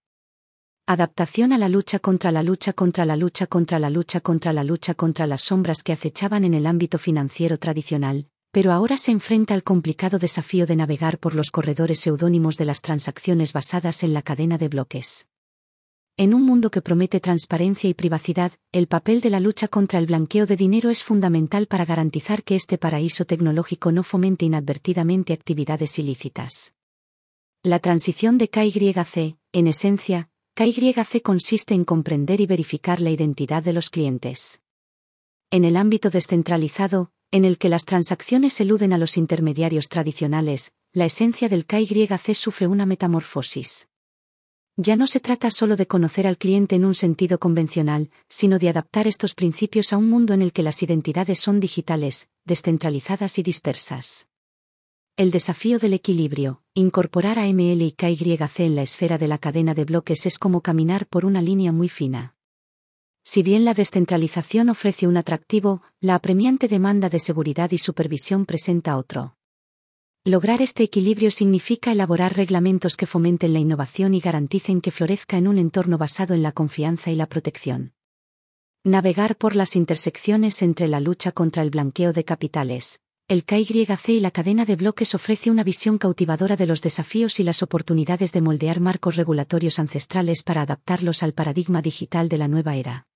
Adaptación 0.85 1.53
a 1.53 1.57
la 1.57 1.69
lucha 1.69 1.99
contra 1.99 2.31
la 2.31 2.43
lucha 2.43 2.73
contra 2.73 3.05
la 3.05 3.15
lucha 3.15 3.47
contra 3.47 3.79
la 3.79 3.89
lucha 3.89 4.19
contra 4.19 4.53
la 4.53 4.63
lucha 4.63 4.93
contra 4.95 5.27
las 5.27 5.43
sombras 5.43 5.83
que 5.83 5.93
acechaban 5.93 6.43
en 6.43 6.55
el 6.55 6.65
ámbito 6.65 6.97
financiero 6.97 7.57
tradicional, 7.57 8.27
pero 8.51 8.71
ahora 8.71 8.97
se 8.97 9.11
enfrenta 9.11 9.53
al 9.53 9.63
complicado 9.63 10.19
desafío 10.19 10.65
de 10.65 10.75
navegar 10.75 11.19
por 11.19 11.35
los 11.35 11.51
corredores 11.51 11.99
seudónimos 11.99 12.57
de 12.57 12.65
las 12.65 12.81
transacciones 12.81 13.53
basadas 13.53 14.03
en 14.03 14.13
la 14.13 14.23
cadena 14.23 14.57
de 14.57 14.67
bloques. 14.67 15.27
En 16.21 16.33
un 16.33 16.43
mundo 16.43 16.69
que 16.69 16.81
promete 16.81 17.21
transparencia 17.21 17.89
y 17.89 17.93
privacidad, 17.93 18.51
el 18.73 18.87
papel 18.87 19.21
de 19.21 19.29
la 19.29 19.39
lucha 19.39 19.69
contra 19.69 19.99
el 19.99 20.05
blanqueo 20.05 20.45
de 20.45 20.57
dinero 20.57 20.89
es 20.89 21.01
fundamental 21.01 21.65
para 21.65 21.85
garantizar 21.85 22.43
que 22.43 22.57
este 22.57 22.77
paraíso 22.77 23.23
tecnológico 23.23 23.93
no 23.93 24.03
fomente 24.03 24.43
inadvertidamente 24.43 25.31
actividades 25.31 25.97
ilícitas. 25.97 26.73
La 27.63 27.79
transición 27.79 28.37
de 28.37 28.49
KYC, 28.49 29.37
en 29.53 29.67
esencia, 29.67 30.29
KYC 30.55 31.21
consiste 31.21 31.73
en 31.73 31.85
comprender 31.85 32.41
y 32.41 32.47
verificar 32.47 32.99
la 32.99 33.11
identidad 33.11 33.63
de 33.63 33.71
los 33.71 33.89
clientes. 33.89 34.61
En 35.51 35.63
el 35.63 35.77
ámbito 35.77 36.09
descentralizado, 36.09 37.13
en 37.31 37.45
el 37.45 37.57
que 37.57 37.69
las 37.69 37.85
transacciones 37.85 38.59
eluden 38.59 38.91
a 38.91 38.97
los 38.97 39.15
intermediarios 39.15 39.87
tradicionales, 39.87 40.73
la 40.91 41.05
esencia 41.05 41.47
del 41.47 41.65
KYC 41.65 42.35
sufre 42.35 42.67
una 42.67 42.85
metamorfosis. 42.85 43.88
Ya 44.81 44.95
no 44.95 45.07
se 45.07 45.19
trata 45.19 45.51
solo 45.51 45.75
de 45.75 45.87
conocer 45.87 46.25
al 46.25 46.37
cliente 46.37 46.77
en 46.77 46.85
un 46.85 46.95
sentido 46.95 47.37
convencional, 47.37 48.09
sino 48.29 48.59
de 48.59 48.69
adaptar 48.69 49.07
estos 49.07 49.35
principios 49.35 49.91
a 49.91 49.97
un 49.97 50.09
mundo 50.09 50.33
en 50.33 50.41
el 50.41 50.53
que 50.53 50.63
las 50.63 50.81
identidades 50.81 51.41
son 51.41 51.59
digitales, 51.59 52.29
descentralizadas 52.45 53.39
y 53.39 53.43
dispersas. 53.43 54.29
El 55.17 55.31
desafío 55.31 55.79
del 55.79 55.95
equilibrio, 55.95 56.63
incorporar 56.75 57.39
a 57.39 57.47
ML 57.47 57.81
y 57.81 57.91
KYC 57.91 58.61
en 58.61 58.75
la 58.75 58.83
esfera 58.83 59.17
de 59.17 59.27
la 59.27 59.37
cadena 59.37 59.73
de 59.73 59.83
bloques 59.83 60.25
es 60.25 60.39
como 60.39 60.61
caminar 60.61 61.07
por 61.07 61.25
una 61.25 61.41
línea 61.41 61.73
muy 61.73 61.89
fina. 61.89 62.37
Si 63.21 63.43
bien 63.43 63.65
la 63.65 63.73
descentralización 63.73 64.69
ofrece 64.69 65.07
un 65.07 65.17
atractivo, 65.17 65.81
la 65.99 66.15
apremiante 66.15 66.69
demanda 66.69 67.09
de 67.09 67.19
seguridad 67.19 67.69
y 67.71 67.79
supervisión 67.79 68.45
presenta 68.45 68.95
otro. 68.95 69.35
Lograr 70.25 70.61
este 70.61 70.83
equilibrio 70.83 71.31
significa 71.31 71.93
elaborar 71.93 72.35
reglamentos 72.35 72.97
que 72.97 73.05
fomenten 73.05 73.53
la 73.53 73.59
innovación 73.59 74.13
y 74.13 74.19
garanticen 74.19 74.81
que 74.81 74.91
florezca 74.91 75.37
en 75.37 75.47
un 75.47 75.57
entorno 75.57 75.97
basado 75.97 76.33
en 76.33 76.43
la 76.43 76.51
confianza 76.51 77.09
y 77.09 77.15
la 77.15 77.25
protección. 77.25 77.93
Navegar 78.83 79.37
por 79.37 79.55
las 79.55 79.77
intersecciones 79.77 80.61
entre 80.61 80.89
la 80.89 80.99
lucha 80.99 81.31
contra 81.31 81.63
el 81.63 81.69
blanqueo 81.69 82.11
de 82.11 82.25
capitales. 82.25 82.99
El 83.29 83.45
KYC 83.45 84.09
y 84.09 84.19
la 84.19 84.31
cadena 84.31 84.65
de 84.65 84.75
bloques 84.75 85.15
ofrece 85.15 85.51
una 85.51 85.63
visión 85.63 85.97
cautivadora 85.97 86.57
de 86.57 86.65
los 86.65 86.81
desafíos 86.81 87.39
y 87.39 87.43
las 87.43 87.63
oportunidades 87.63 88.33
de 88.33 88.41
moldear 88.41 88.81
marcos 88.81 89.15
regulatorios 89.15 89.79
ancestrales 89.79 90.43
para 90.43 90.63
adaptarlos 90.63 91.23
al 91.23 91.31
paradigma 91.31 91.81
digital 91.81 92.27
de 92.27 92.37
la 92.39 92.49
nueva 92.49 92.75
era. 92.75 93.08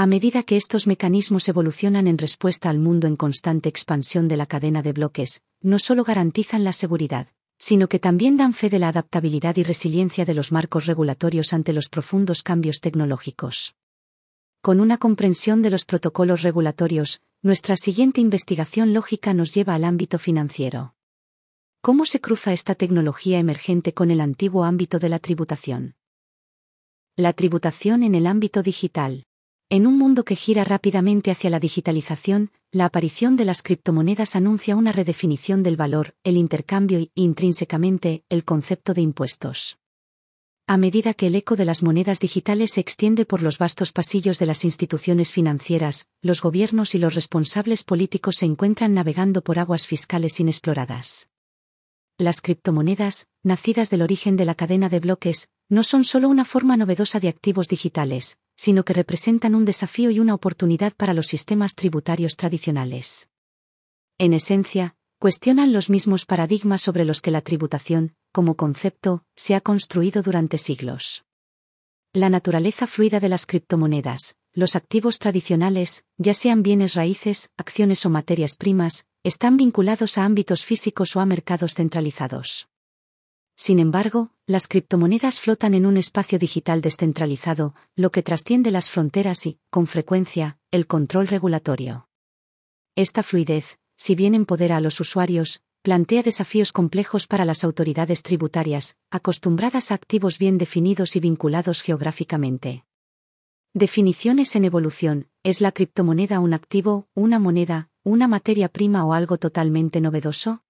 A 0.00 0.06
medida 0.06 0.44
que 0.44 0.56
estos 0.56 0.86
mecanismos 0.86 1.48
evolucionan 1.48 2.06
en 2.06 2.18
respuesta 2.18 2.70
al 2.70 2.78
mundo 2.78 3.08
en 3.08 3.16
constante 3.16 3.68
expansión 3.68 4.28
de 4.28 4.36
la 4.36 4.46
cadena 4.46 4.80
de 4.80 4.92
bloques, 4.92 5.42
no 5.60 5.80
solo 5.80 6.04
garantizan 6.04 6.62
la 6.62 6.72
seguridad, 6.72 7.26
sino 7.58 7.88
que 7.88 7.98
también 7.98 8.36
dan 8.36 8.52
fe 8.52 8.70
de 8.70 8.78
la 8.78 8.90
adaptabilidad 8.90 9.56
y 9.56 9.64
resiliencia 9.64 10.24
de 10.24 10.34
los 10.34 10.52
marcos 10.52 10.86
regulatorios 10.86 11.52
ante 11.52 11.72
los 11.72 11.88
profundos 11.88 12.44
cambios 12.44 12.78
tecnológicos. 12.80 13.74
Con 14.62 14.78
una 14.78 14.98
comprensión 14.98 15.62
de 15.62 15.70
los 15.70 15.84
protocolos 15.84 16.42
regulatorios, 16.42 17.20
nuestra 17.42 17.76
siguiente 17.76 18.20
investigación 18.20 18.94
lógica 18.94 19.34
nos 19.34 19.52
lleva 19.52 19.74
al 19.74 19.82
ámbito 19.82 20.20
financiero. 20.20 20.94
¿Cómo 21.80 22.04
se 22.04 22.20
cruza 22.20 22.52
esta 22.52 22.76
tecnología 22.76 23.40
emergente 23.40 23.94
con 23.94 24.12
el 24.12 24.20
antiguo 24.20 24.62
ámbito 24.62 25.00
de 25.00 25.08
la 25.08 25.18
tributación? 25.18 25.96
La 27.16 27.32
tributación 27.32 28.04
en 28.04 28.14
el 28.14 28.28
ámbito 28.28 28.62
digital. 28.62 29.24
En 29.70 29.86
un 29.86 29.98
mundo 29.98 30.24
que 30.24 30.34
gira 30.34 30.64
rápidamente 30.64 31.30
hacia 31.30 31.50
la 31.50 31.60
digitalización, 31.60 32.52
la 32.72 32.86
aparición 32.86 33.36
de 33.36 33.44
las 33.44 33.62
criptomonedas 33.62 34.34
anuncia 34.34 34.74
una 34.74 34.92
redefinición 34.92 35.62
del 35.62 35.76
valor, 35.76 36.14
el 36.24 36.38
intercambio 36.38 37.00
y, 37.00 37.10
intrínsecamente, 37.14 38.24
el 38.30 38.44
concepto 38.44 38.94
de 38.94 39.02
impuestos. 39.02 39.78
A 40.66 40.78
medida 40.78 41.12
que 41.12 41.26
el 41.26 41.34
eco 41.34 41.54
de 41.54 41.66
las 41.66 41.82
monedas 41.82 42.18
digitales 42.18 42.70
se 42.72 42.80
extiende 42.80 43.26
por 43.26 43.42
los 43.42 43.58
vastos 43.58 43.92
pasillos 43.92 44.38
de 44.38 44.46
las 44.46 44.64
instituciones 44.64 45.32
financieras, 45.32 46.06
los 46.22 46.40
gobiernos 46.40 46.94
y 46.94 46.98
los 46.98 47.14
responsables 47.14 47.84
políticos 47.84 48.36
se 48.36 48.46
encuentran 48.46 48.94
navegando 48.94 49.42
por 49.42 49.58
aguas 49.58 49.86
fiscales 49.86 50.40
inexploradas. 50.40 51.28
Las 52.16 52.40
criptomonedas, 52.40 53.28
nacidas 53.42 53.90
del 53.90 54.00
origen 54.00 54.38
de 54.38 54.46
la 54.46 54.54
cadena 54.54 54.88
de 54.88 55.00
bloques, 55.00 55.50
no 55.68 55.82
son 55.82 56.04
solo 56.04 56.30
una 56.30 56.46
forma 56.46 56.78
novedosa 56.78 57.20
de 57.20 57.28
activos 57.28 57.68
digitales, 57.68 58.38
sino 58.58 58.84
que 58.84 58.92
representan 58.92 59.54
un 59.54 59.64
desafío 59.64 60.10
y 60.10 60.18
una 60.18 60.34
oportunidad 60.34 60.92
para 60.94 61.14
los 61.14 61.28
sistemas 61.28 61.76
tributarios 61.76 62.36
tradicionales. 62.36 63.30
En 64.18 64.34
esencia, 64.34 64.96
cuestionan 65.20 65.72
los 65.72 65.88
mismos 65.90 66.26
paradigmas 66.26 66.82
sobre 66.82 67.04
los 67.04 67.22
que 67.22 67.30
la 67.30 67.40
tributación, 67.40 68.16
como 68.32 68.56
concepto, 68.56 69.22
se 69.36 69.54
ha 69.54 69.60
construido 69.60 70.22
durante 70.22 70.58
siglos. 70.58 71.24
La 72.12 72.30
naturaleza 72.30 72.88
fluida 72.88 73.20
de 73.20 73.28
las 73.28 73.46
criptomonedas, 73.46 74.34
los 74.52 74.74
activos 74.74 75.20
tradicionales, 75.20 76.04
ya 76.16 76.34
sean 76.34 76.64
bienes 76.64 76.94
raíces, 76.94 77.50
acciones 77.56 78.04
o 78.06 78.10
materias 78.10 78.56
primas, 78.56 79.06
están 79.22 79.56
vinculados 79.56 80.18
a 80.18 80.24
ámbitos 80.24 80.64
físicos 80.64 81.14
o 81.14 81.20
a 81.20 81.26
mercados 81.26 81.74
centralizados. 81.74 82.68
Sin 83.58 83.80
embargo, 83.80 84.30
las 84.46 84.68
criptomonedas 84.68 85.40
flotan 85.40 85.74
en 85.74 85.84
un 85.84 85.96
espacio 85.96 86.38
digital 86.38 86.80
descentralizado, 86.80 87.74
lo 87.96 88.12
que 88.12 88.22
trasciende 88.22 88.70
las 88.70 88.88
fronteras 88.88 89.46
y, 89.46 89.58
con 89.68 89.88
frecuencia, 89.88 90.58
el 90.70 90.86
control 90.86 91.26
regulatorio. 91.26 92.08
Esta 92.94 93.24
fluidez, 93.24 93.80
si 93.96 94.14
bien 94.14 94.36
empodera 94.36 94.76
a 94.76 94.80
los 94.80 95.00
usuarios, 95.00 95.60
plantea 95.82 96.22
desafíos 96.22 96.72
complejos 96.72 97.26
para 97.26 97.44
las 97.44 97.64
autoridades 97.64 98.22
tributarias, 98.22 98.96
acostumbradas 99.10 99.90
a 99.90 99.94
activos 99.94 100.38
bien 100.38 100.56
definidos 100.56 101.16
y 101.16 101.20
vinculados 101.20 101.82
geográficamente. 101.82 102.84
Definiciones 103.74 104.54
en 104.54 104.66
evolución, 104.66 105.30
¿es 105.42 105.60
la 105.60 105.72
criptomoneda 105.72 106.38
un 106.38 106.54
activo, 106.54 107.08
una 107.12 107.40
moneda, 107.40 107.90
una 108.04 108.28
materia 108.28 108.68
prima 108.68 109.04
o 109.04 109.14
algo 109.14 109.36
totalmente 109.36 110.00
novedoso? 110.00 110.62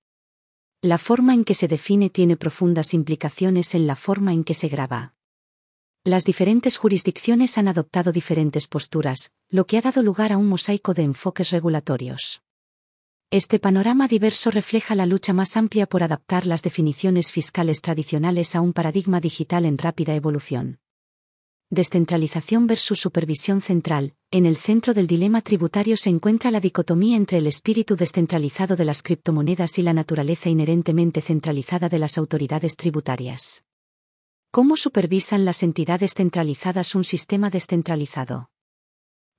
La 0.81 0.97
forma 0.97 1.35
en 1.35 1.43
que 1.45 1.57
se 1.57 1.67
define 1.67 2.09
tiene 2.09 2.37
profundas 2.37 2.95
implicaciones 2.95 3.75
en 3.75 3.89
la 3.89 3.97
forma 3.97 4.33
en 4.33 4.45
que 4.45 4.55
se 4.55 4.69
graba. 4.69 5.13
Las 6.05 6.23
diferentes 6.23 6.77
jurisdicciones 6.77 7.59
han 7.59 7.67
adoptado 7.67 8.13
diferentes 8.13 8.69
posturas, 8.69 9.33
lo 9.49 9.67
que 9.67 9.79
ha 9.79 9.81
dado 9.81 10.05
lugar 10.05 10.33
a 10.33 10.37
un 10.37 10.47
mosaico 10.47 10.95
de 10.95 11.03
enfoques 11.03 11.51
regulatorios. 11.51 12.43
Este 13.33 13.59
panorama 13.59 14.07
diverso 14.07 14.53
refleja 14.53 14.95
la 14.95 15.05
lucha 15.05 15.33
más 15.33 15.57
amplia 15.57 15.89
por 15.89 16.05
adaptar 16.05 16.47
las 16.47 16.63
definiciones 16.63 17.33
fiscales 17.33 17.81
tradicionales 17.81 18.55
a 18.55 18.61
un 18.61 18.73
paradigma 18.73 19.21
digital 19.21 19.65
en 19.65 19.79
rápida 19.79 20.15
evolución. 20.15 20.79
Descentralización 21.71 22.69
versus 22.69 23.01
supervisión 23.01 23.63
central. 23.63 24.15
En 24.31 24.45
el 24.45 24.59
centro 24.59 24.93
del 24.93 25.07
dilema 25.07 25.41
tributario 25.41 25.97
se 25.97 26.11
encuentra 26.11 26.51
la 26.51 26.61
dicotomía 26.61 27.17
entre 27.17 27.39
el 27.39 27.47
espíritu 27.47 27.97
descentralizado 27.97 28.77
de 28.77 28.85
las 28.85 29.03
criptomonedas 29.03 29.79
y 29.79 29.83
la 29.83 29.95
naturaleza 29.95 30.51
inherentemente 30.51 31.23
centralizada 31.23 31.89
de 31.89 31.99
las 31.99 32.19
autoridades 32.19 32.77
tributarias. 32.77 33.65
¿Cómo 34.51 34.77
supervisan 34.77 35.47
las 35.47 35.63
entidades 35.63 36.13
centralizadas 36.13 36.95
un 36.95 37.05
sistema 37.05 37.49
descentralizado? 37.49 38.51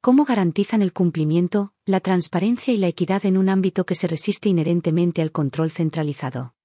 ¿Cómo 0.01 0.25
garantizan 0.25 0.81
el 0.81 0.91
cumplimiento, 0.91 1.71
la 1.85 1.99
transparencia 1.99 2.73
y 2.73 2.77
la 2.77 2.87
equidad 2.87 3.27
en 3.27 3.37
un 3.37 3.49
ámbito 3.49 3.85
que 3.85 3.93
se 3.93 4.07
resiste 4.07 4.49
inherentemente 4.49 5.21
al 5.21 5.31
control 5.31 5.69
centralizado? 5.69 6.55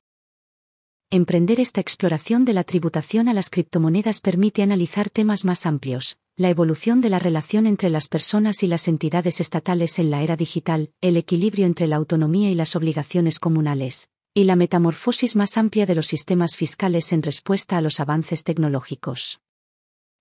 Emprender 1.11 1.61
esta 1.61 1.83
exploración 1.83 2.47
de 2.47 2.55
la 2.55 2.65
tributación 2.65 3.29
a 3.29 3.35
las 3.35 3.51
criptomonedas 3.51 4.23
permite 4.23 4.63
analizar 4.63 5.11
temas 5.11 5.45
más 5.45 5.67
amplios, 5.67 6.17
la 6.37 6.51
evolución 6.51 7.01
de 7.01 7.11
la 7.11 7.21
relación 7.21 7.65
entre 7.65 7.91
las 7.91 8.09
personas 8.09 8.65
y 8.65 8.67
las 8.67 8.89
entidades 8.89 9.41
estatales 9.41 10.01
en 10.01 10.11
la 10.11 10.21
era 10.23 10.37
digital, 10.37 10.91
el 11.01 11.17
equilibrio 11.17 11.65
entre 11.65 11.87
la 11.87 11.95
autonomía 11.95 12.51
y 12.51 12.57
las 12.57 12.75
obligaciones 12.75 13.39
comunales, 13.39 14.09
y 14.35 14.43
la 14.43 14.57
metamorfosis 14.57 15.37
más 15.37 15.57
amplia 15.57 15.87
de 15.87 15.95
los 15.95 16.09
sistemas 16.09 16.57
fiscales 16.57 17.13
en 17.13 17.23
respuesta 17.23 17.77
a 17.77 17.81
los 17.81 18.01
avances 18.01 18.43
tecnológicos. 18.43 19.41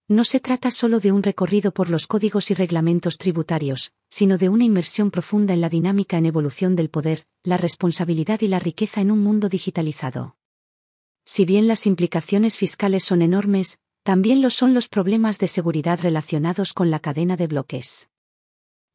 No 0.08 0.24
se 0.24 0.40
trata 0.40 0.70
solo 0.70 1.00
de 1.00 1.12
un 1.12 1.24
recorrido 1.24 1.74
por 1.74 1.90
los 1.90 2.06
códigos 2.06 2.52
y 2.52 2.54
reglamentos 2.54 3.18
tributarios, 3.18 3.92
sino 4.08 4.38
de 4.38 4.50
una 4.50 4.66
inmersión 4.66 5.10
profunda 5.10 5.56
en 5.56 5.62
la 5.62 5.70
dinámica 5.70 6.20
en 6.20 6.28
evolución 6.28 6.76
del 6.76 6.92
poder, 6.92 7.26
la 7.44 7.58
responsabilidad 7.58 8.42
y 8.42 8.50
la 8.50 8.60
riqueza 8.60 9.02
en 9.02 9.10
un 9.10 9.24
mundo 9.24 9.50
digitalizado. 9.50 10.36
Si 11.26 11.46
bien 11.46 11.68
las 11.68 11.88
implicaciones 11.88 12.58
fiscales 12.58 13.04
son 13.04 13.24
enormes, 13.24 13.80
también 14.04 14.42
lo 14.42 14.50
son 14.50 14.74
los 14.74 14.90
problemas 14.90 15.40
de 15.40 15.48
seguridad 15.48 16.00
relacionados 16.02 16.74
con 16.74 16.92
la 16.92 17.00
cadena 17.00 17.38
de 17.38 17.48
bloques. 17.48 18.10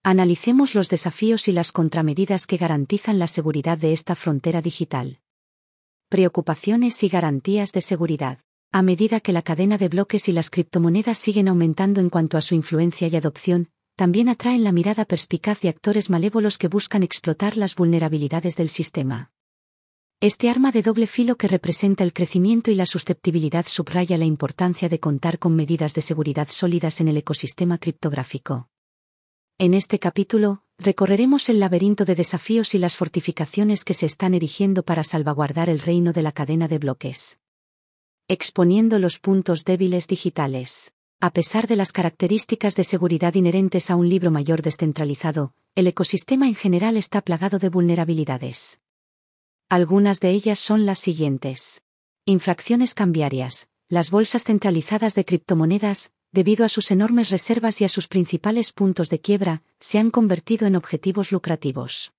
Analicemos 0.03 0.75
los 0.75 0.91
desafíos 0.91 1.49
y 1.49 1.53
las 1.53 1.73
contramedidas 1.73 2.47
que 2.47 2.59
garantizan 2.59 3.19
la 3.19 3.27
seguridad 3.27 3.79
de 3.79 3.95
esta 3.95 4.15
frontera 4.15 4.61
digital. 4.61 5.21
Preocupaciones 6.09 7.03
y 7.03 7.09
garantías 7.09 7.73
de 7.73 7.81
seguridad. 7.81 8.39
A 8.71 8.83
medida 8.83 9.21
que 9.21 9.33
la 9.33 9.43
cadena 9.43 9.79
de 9.79 9.89
bloques 9.89 10.29
y 10.29 10.33
las 10.33 10.51
criptomonedas 10.51 11.19
siguen 11.19 11.49
aumentando 11.49 12.03
en 12.03 12.11
cuanto 12.11 12.37
a 12.37 12.43
su 12.43 12.55
influencia 12.55 13.09
y 13.09 13.17
adopción, 13.17 13.71
también 13.97 14.29
atraen 14.29 14.63
la 14.63 14.73
mirada 14.73 15.07
perspicaz 15.07 15.61
de 15.63 15.71
actores 15.71 16.11
malévolos 16.11 16.59
que 16.59 16.69
buscan 16.69 17.03
explotar 17.03 17.57
las 17.57 17.75
vulnerabilidades 17.75 18.57
del 18.57 18.69
sistema. 18.69 19.31
Este 20.21 20.51
arma 20.51 20.73
de 20.73 20.83
doble 20.83 21.07
filo 21.07 21.37
que 21.37 21.47
representa 21.47 22.03
el 22.03 22.13
crecimiento 22.13 22.73
y 22.73 22.75
la 22.75 22.87
susceptibilidad 22.87 23.67
subraya 23.69 24.19
la 24.19 24.25
importancia 24.25 24.89
de 24.89 24.99
contar 24.99 25.39
con 25.39 25.55
medidas 25.55 25.95
de 25.95 26.03
seguridad 26.03 26.49
sólidas 26.51 27.01
en 27.01 27.07
el 27.07 27.19
ecosistema 27.19 27.79
criptográfico. 27.79 28.69
En 29.59 29.75
este 29.75 30.01
capítulo, 30.01 30.65
recorreremos 30.77 31.49
el 31.49 31.61
laberinto 31.61 32.05
de 32.05 32.17
desafíos 32.17 32.75
y 32.75 32.79
las 32.79 32.97
fortificaciones 32.97 33.85
que 33.85 33.95
se 33.95 34.07
están 34.07 34.35
erigiendo 34.35 34.83
para 34.83 35.05
salvaguardar 35.05 35.71
el 35.71 35.79
reino 35.79 36.13
de 36.13 36.23
la 36.23 36.33
cadena 36.33 36.67
de 36.67 36.79
bloques. 36.79 37.39
Exponiendo 38.27 38.99
los 38.99 39.21
puntos 39.21 39.65
débiles 39.65 40.09
digitales. 40.09 40.95
A 41.21 41.31
pesar 41.31 41.69
de 41.69 41.77
las 41.77 41.93
características 41.93 42.75
de 42.75 42.83
seguridad 42.83 43.37
inherentes 43.37 43.89
a 43.89 43.95
un 43.95 44.09
libro 44.09 44.33
mayor 44.33 44.63
descentralizado, 44.63 45.55
el 45.77 45.87
ecosistema 45.87 46.49
en 46.49 46.57
general 46.57 46.97
está 46.97 47.21
plagado 47.21 47.61
de 47.61 47.69
vulnerabilidades. 47.69 48.81
Algunas 49.71 50.21
de 50.21 50.31
ellas 50.31 50.59
son 50.59 50.87
las 50.87 50.99
siguientes. 50.99 51.83
Infracciones 52.25 52.95
cambiarias. 52.95 53.69
Las 53.91 54.11
bolsas 54.11 54.45
centralizadas 54.45 55.15
de 55.15 55.27
criptomonedas, 55.27 56.11
debido 56.33 56.65
a 56.65 56.71
sus 56.71 56.91
enormes 56.91 57.29
reservas 57.29 57.83
y 57.83 57.85
a 57.85 57.91
sus 57.91 58.09
principales 58.09 58.73
puntos 58.73 59.11
de 59.11 59.21
quiebra, 59.21 59.63
se 59.79 59.99
han 59.99 60.11
convertido 60.11 60.67
en 60.67 60.75
objetivos 60.75 61.33
lucrativos. 61.33 62.15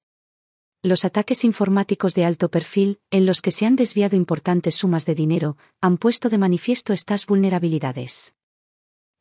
Los 0.83 1.05
ataques 1.05 1.43
informáticos 1.43 2.13
de 2.13 2.25
alto 2.25 2.49
perfil, 2.51 2.99
en 3.09 3.25
los 3.25 3.41
que 3.41 3.49
se 3.49 3.65
han 3.65 3.75
desviado 3.75 4.15
importantes 4.15 4.75
sumas 4.75 5.07
de 5.07 5.15
dinero, 5.15 5.57
han 5.81 5.97
puesto 5.97 6.29
de 6.29 6.37
manifiesto 6.37 6.93
estas 6.93 7.25
vulnerabilidades. 7.25 8.35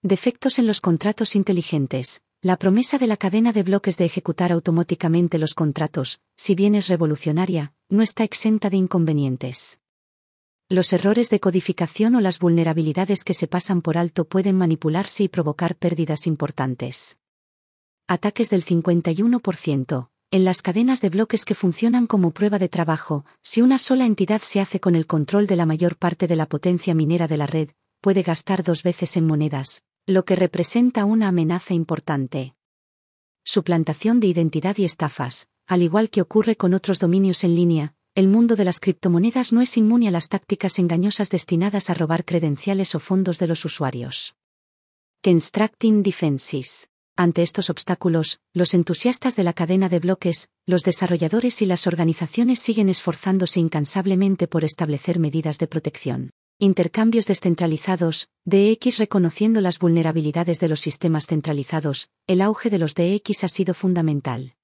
Defectos 0.02 0.58
en 0.58 0.66
los 0.66 0.82
contratos 0.82 1.34
inteligentes. 1.34 2.20
La 2.40 2.56
promesa 2.56 2.98
de 2.98 3.08
la 3.08 3.16
cadena 3.16 3.52
de 3.52 3.64
bloques 3.64 3.96
de 3.96 4.04
ejecutar 4.04 4.52
automáticamente 4.52 5.38
los 5.38 5.54
contratos, 5.54 6.20
si 6.36 6.54
bien 6.54 6.76
es 6.76 6.86
revolucionaria, 6.86 7.72
no 7.88 8.00
está 8.00 8.22
exenta 8.22 8.70
de 8.70 8.76
inconvenientes. 8.76 9.80
Los 10.68 10.92
errores 10.92 11.30
de 11.30 11.40
codificación 11.40 12.14
o 12.14 12.20
las 12.20 12.38
vulnerabilidades 12.38 13.24
que 13.24 13.34
se 13.34 13.48
pasan 13.48 13.82
por 13.82 13.98
alto 13.98 14.24
pueden 14.24 14.56
manipularse 14.56 15.24
y 15.24 15.28
provocar 15.28 15.74
pérdidas 15.74 16.28
importantes. 16.28 17.18
Ataques 18.06 18.50
del 18.50 18.64
51%. 18.64 20.10
En 20.30 20.44
las 20.44 20.62
cadenas 20.62 21.00
de 21.00 21.08
bloques 21.08 21.44
que 21.44 21.56
funcionan 21.56 22.06
como 22.06 22.30
prueba 22.30 22.60
de 22.60 22.68
trabajo, 22.68 23.24
si 23.42 23.62
una 23.62 23.78
sola 23.78 24.06
entidad 24.06 24.42
se 24.42 24.60
hace 24.60 24.78
con 24.78 24.94
el 24.94 25.08
control 25.08 25.48
de 25.48 25.56
la 25.56 25.66
mayor 25.66 25.96
parte 25.96 26.28
de 26.28 26.36
la 26.36 26.46
potencia 26.46 26.94
minera 26.94 27.26
de 27.26 27.36
la 27.36 27.48
red, 27.48 27.70
puede 28.00 28.22
gastar 28.22 28.62
dos 28.62 28.84
veces 28.84 29.16
en 29.16 29.26
monedas, 29.26 29.82
lo 30.08 30.24
que 30.24 30.36
representa 30.36 31.04
una 31.04 31.28
amenaza 31.28 31.74
importante. 31.74 32.54
Suplantación 33.44 34.20
de 34.20 34.28
identidad 34.28 34.78
y 34.78 34.86
estafas. 34.86 35.48
Al 35.66 35.82
igual 35.82 36.08
que 36.08 36.22
ocurre 36.22 36.56
con 36.56 36.72
otros 36.72 36.98
dominios 36.98 37.44
en 37.44 37.54
línea, 37.54 37.94
el 38.14 38.26
mundo 38.26 38.56
de 38.56 38.64
las 38.64 38.80
criptomonedas 38.80 39.52
no 39.52 39.60
es 39.60 39.76
inmune 39.76 40.08
a 40.08 40.10
las 40.10 40.30
tácticas 40.30 40.78
engañosas 40.78 41.28
destinadas 41.28 41.90
a 41.90 41.94
robar 41.94 42.24
credenciales 42.24 42.94
o 42.94 43.00
fondos 43.00 43.38
de 43.38 43.48
los 43.48 43.66
usuarios. 43.66 44.34
Constructing 45.22 46.02
Defenses. 46.02 46.88
Ante 47.14 47.42
estos 47.42 47.68
obstáculos, 47.68 48.40
los 48.54 48.72
entusiastas 48.72 49.36
de 49.36 49.44
la 49.44 49.52
cadena 49.52 49.90
de 49.90 49.98
bloques, 49.98 50.48
los 50.64 50.84
desarrolladores 50.84 51.60
y 51.60 51.66
las 51.66 51.86
organizaciones 51.86 52.60
siguen 52.60 52.88
esforzándose 52.88 53.60
incansablemente 53.60 54.48
por 54.48 54.64
establecer 54.64 55.18
medidas 55.18 55.58
de 55.58 55.66
protección. 55.66 56.30
Intercambios 56.60 57.26
descentralizados, 57.26 58.30
DX 58.44 58.98
reconociendo 58.98 59.60
las 59.60 59.78
vulnerabilidades 59.78 60.58
de 60.58 60.66
los 60.66 60.80
sistemas 60.80 61.28
centralizados, 61.28 62.10
el 62.26 62.40
auge 62.40 62.68
de 62.68 62.78
los 62.78 62.96
DX 62.96 63.44
ha 63.44 63.48
sido 63.48 63.74
fundamental. 63.74 64.56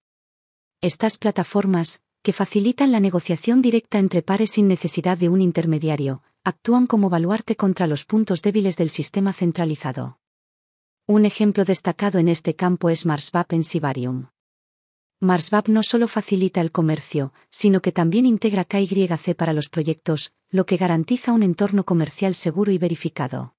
Estas 0.81 1.19
plataformas, 1.19 2.03
que 2.25 2.33
facilitan 2.33 2.91
la 2.91 2.99
negociación 2.99 3.63
directa 3.63 4.01
entre 4.01 4.23
pares 4.23 4.51
sin 4.51 4.67
necesidad 4.67 5.17
de 5.19 5.29
un 5.29 5.41
intermediario, 5.41 6.25
actúan 6.43 6.89
como 6.89 7.11
baluarte 7.11 7.55
contra 7.55 7.87
los 7.87 8.05
puntos 8.05 8.43
débiles 8.43 8.77
del 8.77 8.91
sistema 8.91 9.33
centralizado. 9.33 10.19
Un 11.07 11.27
ejemplo 11.27 11.65
destacado 11.65 12.19
en 12.19 12.27
este 12.27 12.57
campo 12.57 12.91
es 12.91 13.07
MarsVap 13.07 13.53
en 13.53 13.63
Sibarium. 13.63 14.27
MarsVap 15.21 15.69
no 15.69 15.83
solo 15.83 16.09
facilita 16.09 16.61
el 16.61 16.73
comercio, 16.73 17.33
sino 17.49 17.81
que 17.81 17.93
también 17.93 18.27
integra 18.27 18.65
KYC 18.65 19.37
para 19.37 19.53
los 19.53 19.69
proyectos, 19.69 20.33
lo 20.55 20.67
que 20.67 20.77
garantiza 20.77 21.33
un 21.33 21.43
entorno 21.43 21.83
comercial 21.85 22.37
seguro 22.37 22.71
y 22.71 22.79
verificado. 22.79 23.57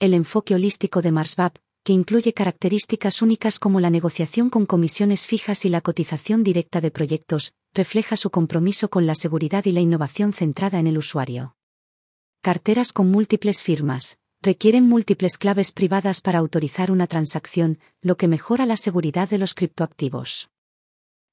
El 0.00 0.12
enfoque 0.12 0.56
holístico 0.56 1.02
de 1.02 1.12
MarsVap, 1.12 1.58
que 1.84 1.92
incluye 1.92 2.32
características 2.32 3.22
únicas 3.22 3.60
como 3.60 3.78
la 3.78 3.90
negociación 3.90 4.50
con 4.50 4.66
comisiones 4.66 5.28
fijas 5.28 5.64
y 5.64 5.68
la 5.68 5.80
cotización 5.80 6.42
directa 6.42 6.80
de 6.80 6.90
proyectos, 6.90 7.52
refleja 7.74 8.16
su 8.16 8.30
compromiso 8.30 8.90
con 8.90 9.06
la 9.06 9.14
seguridad 9.14 9.66
y 9.66 9.70
la 9.70 9.82
innovación 9.82 10.32
centrada 10.32 10.80
en 10.80 10.88
el 10.88 10.98
usuario. 10.98 11.54
Carteras 12.42 12.92
con 12.92 13.08
múltiples 13.08 13.62
firmas. 13.62 14.18
Requieren 14.42 14.88
múltiples 14.88 15.38
claves 15.38 15.70
privadas 15.70 16.20
para 16.22 16.40
autorizar 16.40 16.90
una 16.90 17.06
transacción, 17.06 17.78
lo 18.02 18.16
que 18.16 18.26
mejora 18.26 18.66
la 18.66 18.76
seguridad 18.76 19.30
de 19.30 19.38
los 19.38 19.54
criptoactivos 19.54 20.50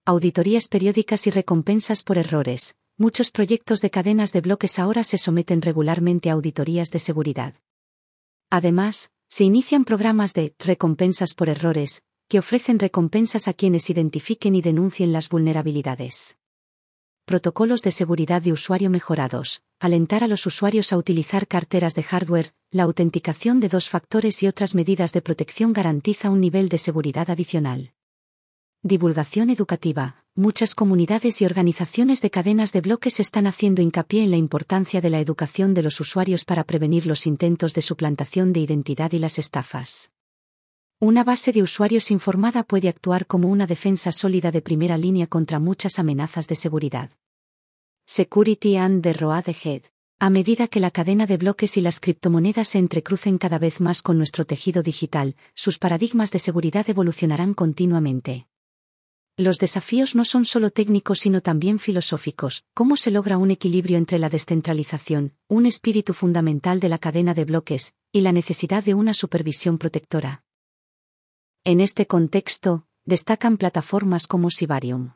auditorías 0.06 0.70
periódicas 0.70 1.28
y 1.28 1.32
recompensas 1.32 2.02
por 2.02 2.18
errores. 2.18 2.78
Muchos 3.00 3.30
proyectos 3.30 3.82
de 3.82 3.92
cadenas 3.92 4.34
de 4.34 4.42
bloques 4.42 4.80
ahora 4.80 5.04
se 5.04 5.20
someten 5.20 5.62
regularmente 5.62 6.32
a 6.32 6.34
auditorías 6.34 6.90
de 6.90 6.98
seguridad. 6.98 7.54
Además, 8.50 9.12
se 9.28 9.44
inician 9.44 9.86
programas 9.86 10.34
de 10.34 10.56
recompensas 10.58 11.36
por 11.36 11.48
errores, 11.48 12.02
que 12.28 12.40
ofrecen 12.40 12.80
recompensas 12.80 13.48
a 13.48 13.54
quienes 13.54 13.92
identifiquen 13.92 14.56
y 14.56 14.64
denuncien 14.64 15.12
las 15.12 15.30
vulnerabilidades. 15.30 16.38
Protocolos 17.26 17.82
de 17.82 17.92
seguridad 17.92 18.42
de 18.42 18.52
usuario 18.52 18.90
mejorados. 18.90 19.62
Alentar 19.80 20.24
a 20.24 20.28
los 20.28 20.48
usuarios 20.48 20.92
a 20.92 20.98
utilizar 20.98 21.48
carteras 21.48 21.94
de 21.94 22.02
hardware, 22.02 22.56
la 22.72 22.84
autenticación 22.84 23.60
de 23.60 23.70
dos 23.70 23.90
factores 23.90 24.42
y 24.42 24.48
otras 24.48 24.74
medidas 24.74 25.14
de 25.14 25.22
protección 25.22 25.72
garantiza 25.72 26.32
un 26.32 26.42
nivel 26.42 26.68
de 26.68 26.80
seguridad 26.80 27.30
adicional. 27.30 27.94
Divulgación 28.82 29.52
educativa. 29.52 30.24
Muchas 30.40 30.76
comunidades 30.76 31.42
y 31.42 31.46
organizaciones 31.46 32.22
de 32.22 32.30
cadenas 32.30 32.72
de 32.72 32.82
bloques 32.82 33.20
están 33.20 33.48
haciendo 33.48 33.82
hincapié 33.82 34.24
en 34.24 34.30
la 34.30 34.38
importancia 34.38 35.02
de 35.02 35.10
la 35.10 35.20
educación 35.20 35.74
de 35.74 35.82
los 35.82 36.00
usuarios 36.00 36.46
para 36.46 36.64
prevenir 36.64 37.08
los 37.08 37.26
intentos 37.26 37.74
de 37.74 37.82
suplantación 37.82 38.54
de 38.54 38.60
identidad 38.60 39.12
y 39.14 39.18
las 39.18 39.40
estafas. 39.40 40.12
Una 41.00 41.24
base 41.24 41.54
de 41.54 41.64
usuarios 41.64 42.12
informada 42.12 42.62
puede 42.62 42.88
actuar 42.88 43.26
como 43.26 43.48
una 43.48 43.66
defensa 43.66 44.12
sólida 44.12 44.52
de 44.52 44.62
primera 44.62 44.96
línea 44.96 45.26
contra 45.26 45.58
muchas 45.58 45.98
amenazas 45.98 46.48
de 46.48 46.56
seguridad. 46.56 47.10
Security 48.06 48.78
and 48.78 49.02
the 49.02 49.14
Road 49.14 49.46
Ahead. 49.50 49.86
A 50.20 50.30
medida 50.30 50.68
que 50.68 50.80
la 50.80 50.92
cadena 50.92 51.26
de 51.26 51.38
bloques 51.38 51.78
y 51.78 51.82
las 51.82 52.00
criptomonedas 52.00 52.68
se 52.68 52.78
entrecrucen 52.78 53.40
cada 53.40 53.58
vez 53.58 53.82
más 53.82 54.04
con 54.04 54.20
nuestro 54.20 54.46
tejido 54.46 54.84
digital, 54.84 55.36
sus 55.56 55.80
paradigmas 55.80 56.30
de 56.30 56.38
seguridad 56.38 56.88
evolucionarán 56.88 57.56
continuamente. 57.56 58.46
Los 59.40 59.60
desafíos 59.60 60.16
no 60.16 60.26
son 60.26 60.46
solo 60.46 60.72
técnicos 60.72 61.20
sino 61.20 61.42
también 61.42 61.78
filosóficos. 61.78 62.64
¿Cómo 62.74 62.98
se 62.98 63.12
logra 63.12 63.38
un 63.38 63.52
equilibrio 63.52 64.00
entre 64.00 64.18
la 64.18 64.30
descentralización, 64.30 65.36
un 65.48 65.68
espíritu 65.68 66.14
fundamental 66.14 66.80
de 66.80 66.90
la 66.90 66.98
cadena 66.98 67.36
de 67.36 67.46
bloques, 67.46 67.94
y 68.12 68.22
la 68.22 68.32
necesidad 68.32 68.84
de 68.84 68.96
una 68.96 69.14
supervisión 69.14 69.78
protectora? 69.78 70.44
En 71.64 71.82
este 71.82 72.08
contexto, 72.08 72.88
destacan 73.06 73.58
plataformas 73.58 74.26
como 74.26 74.50
Sibarium. 74.50 75.14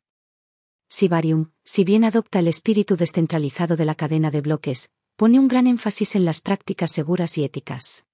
Sibarium, 0.88 1.49
si 1.63 1.84
bien 1.84 2.03
adopta 2.03 2.39
el 2.39 2.47
espíritu 2.47 2.97
descentralizado 2.97 3.75
de 3.75 3.86
la 3.86 3.95
cadena 3.95 4.29
de 4.29 4.41
bloques, 4.41 4.91
pone 5.15 5.39
un 5.39 5.47
gran 5.47 5.65
énfasis 5.65 6.15
en 6.15 6.25
las 6.25 6.41
prácticas 6.41 6.91
seguras 6.91 7.39
y 7.39 7.43
éticas. 7.43 8.05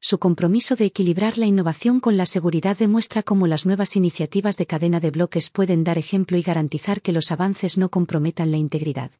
Su 0.00 0.18
compromiso 0.18 0.76
de 0.76 0.84
equilibrar 0.84 1.38
la 1.38 1.46
innovación 1.46 1.98
con 1.98 2.16
la 2.16 2.24
seguridad 2.24 2.78
demuestra 2.78 3.22
cómo 3.22 3.46
las 3.46 3.66
nuevas 3.66 3.96
iniciativas 3.96 4.56
de 4.56 4.66
cadena 4.66 5.00
de 5.00 5.10
bloques 5.10 5.50
pueden 5.50 5.82
dar 5.82 5.98
ejemplo 5.98 6.38
y 6.38 6.42
garantizar 6.42 7.02
que 7.02 7.12
los 7.12 7.32
avances 7.32 7.76
no 7.76 7.88
comprometan 7.88 8.50
la 8.52 8.58
integridad. 8.58 9.10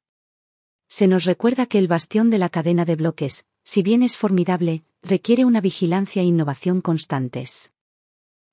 Se 0.87 1.09
nos 1.09 1.25
recuerda 1.25 1.67
que 1.67 1.79
el 1.79 1.89
bastión 1.89 2.31
de 2.31 2.39
la 2.39 2.49
cadena 2.49 2.85
de 2.85 2.95
bloques, 2.95 3.45
si 3.65 3.83
bien 3.83 4.03
es 4.03 4.17
formidable, 4.17 4.85
requiere 5.03 5.45
una 5.45 5.61
vigilancia 5.61 6.23
e 6.23 6.27
innovación 6.27 6.81
constantes. 6.81 7.73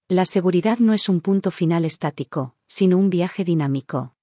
La 0.07 0.25
seguridad 0.25 0.79
no 0.79 0.93
es 0.93 1.09
un 1.09 1.21
punto 1.21 1.51
final 1.51 1.85
estático, 1.85 2.55
sino 2.67 2.97
un 2.97 3.09
viaje 3.09 3.43
dinámico. 3.43 4.14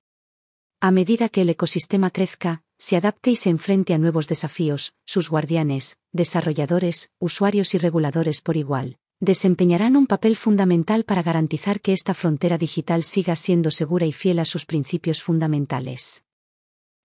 A 0.84 0.90
medida 0.90 1.28
que 1.28 1.42
el 1.42 1.48
ecosistema 1.48 2.10
crezca, 2.10 2.64
se 2.76 2.96
adapte 2.96 3.30
y 3.30 3.36
se 3.36 3.50
enfrente 3.50 3.94
a 3.94 3.98
nuevos 3.98 4.26
desafíos, 4.26 4.96
sus 5.04 5.30
guardianes, 5.30 5.96
desarrolladores, 6.10 7.12
usuarios 7.20 7.76
y 7.76 7.78
reguladores 7.78 8.40
por 8.40 8.56
igual, 8.56 8.98
desempeñarán 9.20 9.94
un 9.94 10.08
papel 10.08 10.34
fundamental 10.34 11.04
para 11.04 11.22
garantizar 11.22 11.80
que 11.80 11.92
esta 11.92 12.14
frontera 12.14 12.58
digital 12.58 13.04
siga 13.04 13.36
siendo 13.36 13.70
segura 13.70 14.06
y 14.06 14.12
fiel 14.12 14.40
a 14.40 14.44
sus 14.44 14.66
principios 14.66 15.22
fundamentales. 15.22 16.24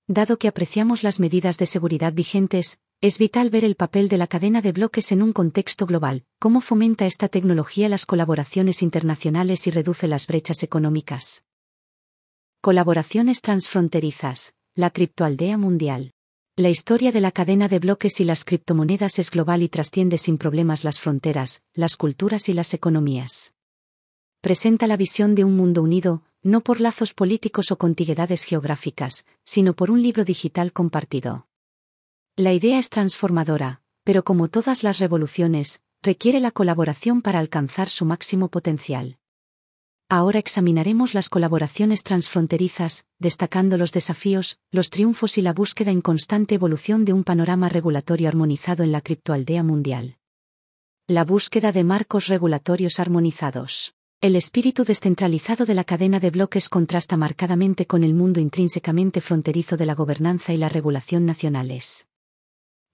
Dado 0.08 0.40
que 0.40 0.48
apreciamos 0.48 1.04
las 1.04 1.20
medidas 1.20 1.60
de 1.60 1.68
seguridad 1.68 2.14
vigentes, 2.14 2.80
es 3.00 3.20
vital 3.20 3.52
ver 3.52 3.64
el 3.64 3.76
papel 3.76 4.10
de 4.10 4.18
la 4.18 4.26
cadena 4.26 4.64
de 4.64 4.72
bloques 4.72 5.12
en 5.12 5.22
un 5.22 5.34
contexto 5.34 5.86
global, 5.86 6.26
cómo 6.40 6.62
fomenta 6.62 7.06
esta 7.06 7.28
tecnología 7.28 7.90
las 7.90 8.08
colaboraciones 8.08 8.82
internacionales 8.82 9.68
y 9.68 9.70
reduce 9.70 10.08
las 10.08 10.26
brechas 10.26 10.64
económicas. 10.64 11.44
Colaboraciones 12.68 13.40
transfronterizas 13.40 14.54
la 14.76 14.90
criptoaldea 14.90 15.58
mundial. 15.58 16.12
La 16.58 16.68
historia 16.68 17.14
de 17.14 17.22
la 17.22 17.32
cadena 17.32 17.70
de 17.70 17.80
bloques 17.80 18.20
y 18.20 18.26
las 18.26 18.44
criptomonedas 18.44 19.20
es 19.20 19.32
global 19.32 19.64
y 19.64 19.70
trasciende 19.70 20.18
sin 20.18 20.38
problemas 20.38 20.84
las 20.84 21.00
fronteras, 21.00 21.62
las 21.74 21.96
culturas 21.96 22.50
y 22.50 22.54
las 22.54 22.74
economías. 22.74 23.54
Presenta 24.42 24.86
la 24.86 24.98
visión 24.98 25.34
de 25.34 25.46
un 25.46 25.56
mundo 25.56 25.82
unido, 25.82 26.24
no 26.44 26.60
por 26.60 26.82
lazos 26.82 27.14
políticos 27.14 27.72
o 27.72 27.78
contiguedades 27.78 28.44
geográficas, 28.44 29.26
sino 29.46 29.74
por 29.74 29.90
un 29.90 30.02
libro 30.04 30.26
digital 30.26 30.74
compartido. 30.74 31.48
La 32.36 32.52
idea 32.52 32.80
es 32.80 32.90
transformadora, 32.90 33.82
pero 34.04 34.26
como 34.26 34.50
todas 34.50 34.84
las 34.84 35.00
revoluciones, 35.00 35.80
requiere 36.02 36.42
la 36.42 36.52
colaboración 36.52 37.22
para 37.22 37.40
alcanzar 37.40 37.90
su 37.90 38.04
máximo 38.04 38.50
potencial. 38.50 39.17
Ahora 40.10 40.40
examinaremos 40.40 41.14
las 41.14 41.28
colaboraciones 41.28 42.02
transfronterizas, 42.02 43.04
destacando 43.20 43.78
los 43.78 43.92
desafíos, 43.92 44.58
los 44.72 44.90
triunfos 44.90 45.38
y 45.38 45.42
la 45.42 45.52
búsqueda 45.52 45.92
en 45.92 46.00
constante 46.00 46.56
evolución 46.56 47.04
de 47.04 47.12
un 47.12 47.26
panorama 47.26 47.68
regulatorio 47.68 48.30
armonizado 48.30 48.84
en 48.84 48.94
la 48.94 49.02
criptoaldea 49.02 49.64
mundial. 49.64 50.18
La 51.08 51.26
búsqueda 51.26 51.74
de 51.74 51.84
marcos 51.84 52.28
regulatorios 52.28 53.02
armonizados. 53.02 53.96
El 54.22 54.38
espíritu 54.38 54.86
descentralizado 54.86 55.66
de 55.66 55.74
la 55.74 55.84
cadena 55.84 56.22
de 56.22 56.30
bloques 56.30 56.70
contrasta 56.70 57.18
marcadamente 57.18 57.86
con 57.86 58.06
el 58.06 58.14
mundo 58.14 58.40
intrínsecamente 58.40 59.20
fronterizo 59.20 59.76
de 59.76 59.86
la 59.86 59.94
gobernanza 59.94 60.54
y 60.54 60.58
la 60.58 60.70
regulación 60.70 61.26
nacionales. 61.26 62.08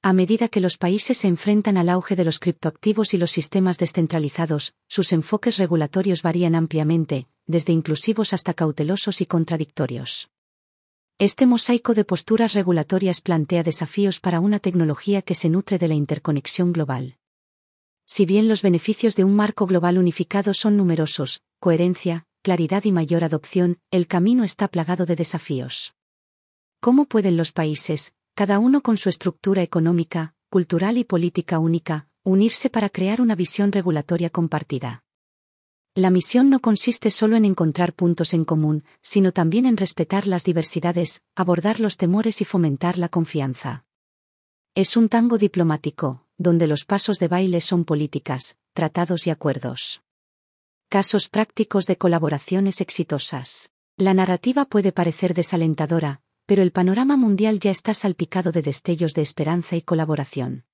A 0.06 0.12
medida 0.12 0.50
que 0.50 0.60
los 0.60 0.78
países 0.78 1.20
se 1.20 1.30
enfrentan 1.30 1.78
al 1.78 1.88
auge 1.88 2.18
de 2.18 2.26
los 2.26 2.40
criptoactivos 2.40 3.14
y 3.14 3.18
los 3.18 3.32
sistemas 3.32 3.78
descentralizados, 3.78 4.74
sus 4.90 5.14
enfoques 5.14 5.56
regulatorios 5.58 6.24
varían 6.24 6.56
ampliamente, 6.56 7.30
desde 7.46 7.72
inclusivos 7.72 8.34
hasta 8.34 8.54
cautelosos 8.54 9.22
y 9.22 9.26
contradictorios. 9.26 10.30
Este 11.20 11.46
mosaico 11.46 11.94
de 11.94 12.04
posturas 12.04 12.52
regulatorias 12.52 13.22
plantea 13.22 13.64
desafíos 13.64 14.20
para 14.20 14.42
una 14.42 14.60
tecnología 14.60 15.22
que 15.22 15.36
se 15.36 15.48
nutre 15.48 15.78
de 15.78 15.88
la 15.88 15.94
interconexión 15.94 16.74
global. 16.74 17.16
Si 18.06 18.26
bien 18.26 18.50
los 18.50 18.62
beneficios 18.62 19.16
de 19.16 19.24
un 19.24 19.34
marco 19.34 19.68
global 19.68 19.98
unificado 19.98 20.54
son 20.54 20.76
numerosos, 20.76 21.44
coherencia, 21.62 22.26
claridad 22.42 22.84
y 22.84 22.92
mayor 22.92 23.24
adopción, 23.24 23.80
el 23.90 24.08
camino 24.08 24.44
está 24.44 24.68
plagado 24.68 25.06
de 25.06 25.16
desafíos. 25.16 25.96
¿Cómo 26.82 27.06
pueden 27.06 27.38
los 27.38 27.54
países, 27.54 28.14
cada 28.36 28.58
uno 28.58 28.82
con 28.82 28.98
su 28.98 29.10
estructura 29.10 29.62
económica, 29.62 30.34
cultural 30.50 30.98
y 30.98 31.04
política 31.04 31.60
única, 31.60 32.08
unirse 32.24 32.70
para 32.72 32.90
crear 32.90 33.22
una 33.22 33.36
visión 33.36 33.72
regulatoria 33.72 34.32
compartida? 34.32 35.04
La 35.94 36.10
misión 36.10 36.50
no 36.50 36.60
consiste 36.60 37.12
solo 37.12 37.36
en 37.36 37.46
encontrar 37.46 37.94
puntos 37.94 38.34
en 38.34 38.46
común, 38.46 38.84
sino 39.02 39.32
también 39.32 39.68
en 39.68 39.78
respetar 39.78 40.26
las 40.26 40.44
diversidades, 40.44 41.22
abordar 41.36 41.80
los 41.80 41.98
temores 41.98 42.42
y 42.42 42.46
fomentar 42.46 42.98
la 42.98 43.10
confianza. 43.10 43.86
Es 44.74 44.98
un 44.98 45.10
tango 45.10 45.38
diplomático, 45.38 46.26
donde 46.40 46.66
los 46.66 46.86
pasos 46.86 47.20
de 47.20 47.28
baile 47.28 47.62
son 47.62 47.86
políticas, 47.86 48.58
tratados 48.74 49.28
y 49.28 49.30
acuerdos. 49.30 50.02
Casos 50.90 51.30
prácticos 51.30 51.86
de 51.86 51.98
colaboraciones 52.00 52.82
exitosas. 52.82 53.70
La 53.96 54.16
narrativa 54.16 54.66
puede 54.66 54.92
parecer 54.92 55.36
desalentadora, 55.36 56.23
pero 56.46 56.64
el 56.64 56.72
panorama 56.72 57.18
mundial 57.18 57.60
ya 57.60 57.72
está 57.72 57.94
salpicado 57.94 58.52
de 58.52 58.62
destellos 58.62 59.14
de 59.14 59.22
esperanza 59.22 59.76
y 59.76 59.82
colaboración. 59.82 60.66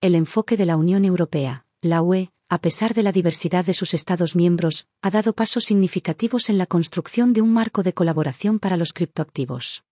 El 0.00 0.14
enfoque 0.14 0.56
de 0.56 0.66
la 0.66 0.76
Unión 0.76 1.04
Europea, 1.04 1.66
la 1.80 2.02
UE, 2.02 2.30
a 2.48 2.60
pesar 2.60 2.94
de 2.94 3.02
la 3.02 3.12
diversidad 3.12 3.64
de 3.64 3.74
sus 3.74 3.94
Estados 3.94 4.36
miembros, 4.36 4.88
ha 5.02 5.10
dado 5.10 5.32
pasos 5.32 5.64
significativos 5.64 6.48
en 6.50 6.58
la 6.58 6.66
construcción 6.66 7.32
de 7.32 7.42
un 7.42 7.52
marco 7.52 7.82
de 7.82 7.92
colaboración 7.92 8.58
para 8.58 8.76
los 8.76 8.92
criptoactivos 8.92 9.84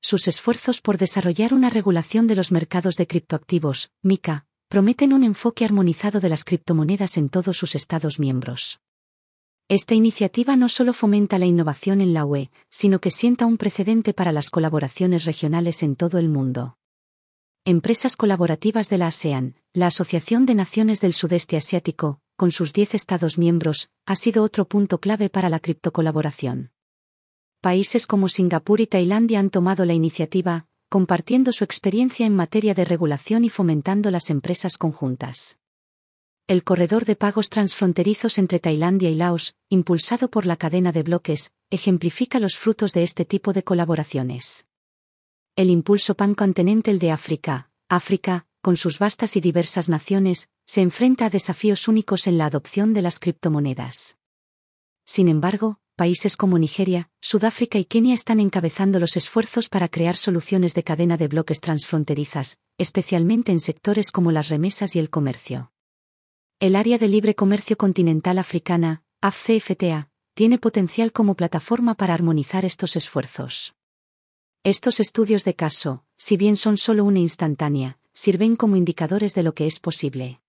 sus 0.00 0.28
esfuerzos 0.28 0.80
por 0.80 0.98
desarrollar 0.98 1.54
una 1.54 1.70
regulación 1.70 2.26
de 2.26 2.36
los 2.36 2.52
mercados 2.52 2.96
de 2.96 3.06
criptoactivos, 3.06 3.90
MICA, 4.02 4.46
prometen 4.68 5.12
un 5.12 5.24
enfoque 5.24 5.64
armonizado 5.64 6.20
de 6.20 6.28
las 6.28 6.44
criptomonedas 6.44 7.16
en 7.16 7.28
todos 7.28 7.56
sus 7.56 7.74
Estados 7.74 8.18
miembros. 8.18 8.80
Esta 9.68 9.94
iniciativa 9.94 10.56
no 10.56 10.68
solo 10.68 10.92
fomenta 10.92 11.38
la 11.38 11.46
innovación 11.46 12.00
en 12.00 12.14
la 12.14 12.24
UE, 12.24 12.50
sino 12.70 13.00
que 13.00 13.10
sienta 13.10 13.46
un 13.46 13.58
precedente 13.58 14.14
para 14.14 14.32
las 14.32 14.50
colaboraciones 14.50 15.24
regionales 15.24 15.82
en 15.82 15.94
todo 15.94 16.18
el 16.18 16.28
mundo. 16.28 16.78
Empresas 17.64 18.16
colaborativas 18.16 18.88
de 18.88 18.98
la 18.98 19.08
ASEAN, 19.08 19.56
la 19.74 19.88
Asociación 19.88 20.46
de 20.46 20.54
Naciones 20.54 21.00
del 21.00 21.12
Sudeste 21.12 21.56
Asiático, 21.56 22.20
con 22.36 22.50
sus 22.50 22.72
10 22.72 22.94
Estados 22.94 23.36
miembros, 23.36 23.90
ha 24.06 24.16
sido 24.16 24.42
otro 24.42 24.66
punto 24.66 24.98
clave 24.98 25.28
para 25.28 25.48
la 25.48 25.60
criptocolaboración 25.60 26.70
países 27.60 28.06
como 28.06 28.28
Singapur 28.28 28.80
y 28.80 28.86
Tailandia 28.86 29.40
han 29.40 29.50
tomado 29.50 29.84
la 29.84 29.92
iniciativa, 29.92 30.66
compartiendo 30.88 31.52
su 31.52 31.64
experiencia 31.64 32.24
en 32.24 32.34
materia 32.34 32.72
de 32.72 32.84
regulación 32.84 33.44
y 33.44 33.50
fomentando 33.50 34.10
las 34.10 34.30
empresas 34.30 34.78
conjuntas. 34.78 35.58
El 36.48 36.64
corredor 36.64 37.04
de 37.04 37.14
pagos 37.14 37.50
transfronterizos 37.50 38.38
entre 38.38 38.58
Tailandia 38.58 39.10
y 39.10 39.14
Laos, 39.14 39.54
impulsado 39.68 40.30
por 40.30 40.46
la 40.46 40.56
cadena 40.56 40.92
de 40.92 41.02
bloques, 41.02 41.52
ejemplifica 41.68 42.40
los 42.40 42.56
frutos 42.56 42.94
de 42.94 43.02
este 43.02 43.26
tipo 43.26 43.52
de 43.52 43.62
colaboraciones. 43.62 44.66
El 45.56 45.68
impulso 45.68 46.14
pancontinental 46.14 46.98
de 47.00 47.10
África, 47.10 47.70
África, 47.90 48.46
con 48.62 48.78
sus 48.78 48.98
vastas 48.98 49.36
y 49.36 49.42
diversas 49.42 49.90
naciones, 49.90 50.48
se 50.64 50.80
enfrenta 50.80 51.26
a 51.26 51.30
desafíos 51.30 51.86
únicos 51.86 52.26
en 52.26 52.38
la 52.38 52.46
adopción 52.46 52.94
de 52.94 53.02
las 53.02 53.18
criptomonedas. 53.18 54.16
Sin 55.04 55.28
embargo, 55.28 55.80
países 55.96 56.38
como 56.38 56.58
Nigeria, 56.58 57.10
Sudáfrica 57.20 57.78
y 57.78 57.84
Kenia 57.84 58.14
están 58.14 58.40
encabezando 58.40 59.00
los 59.00 59.18
esfuerzos 59.18 59.68
para 59.68 59.88
crear 59.88 60.16
soluciones 60.16 60.72
de 60.72 60.82
cadena 60.82 61.18
de 61.18 61.28
bloques 61.28 61.60
transfronterizas, 61.60 62.56
especialmente 62.78 63.52
en 63.52 63.60
sectores 63.60 64.10
como 64.10 64.32
las 64.32 64.48
remesas 64.48 64.96
y 64.96 64.98
el 64.98 65.10
comercio. 65.10 65.72
El 66.60 66.74
Área 66.74 66.98
de 66.98 67.06
Libre 67.06 67.36
Comercio 67.36 67.78
Continental 67.78 68.36
Africana, 68.36 69.04
AFCFTA, 69.20 70.10
tiene 70.34 70.58
potencial 70.58 71.12
como 71.12 71.36
plataforma 71.36 71.94
para 71.94 72.14
armonizar 72.14 72.64
estos 72.64 72.96
esfuerzos. 72.96 73.76
Estos 74.64 74.98
estudios 74.98 75.44
de 75.44 75.54
caso, 75.54 76.04
si 76.16 76.36
bien 76.36 76.56
son 76.56 76.76
solo 76.76 77.04
una 77.04 77.20
instantánea, 77.20 78.00
sirven 78.12 78.56
como 78.56 78.74
indicadores 78.74 79.36
de 79.36 79.44
lo 79.44 79.54
que 79.54 79.68
es 79.68 79.78
posible. 79.78 80.40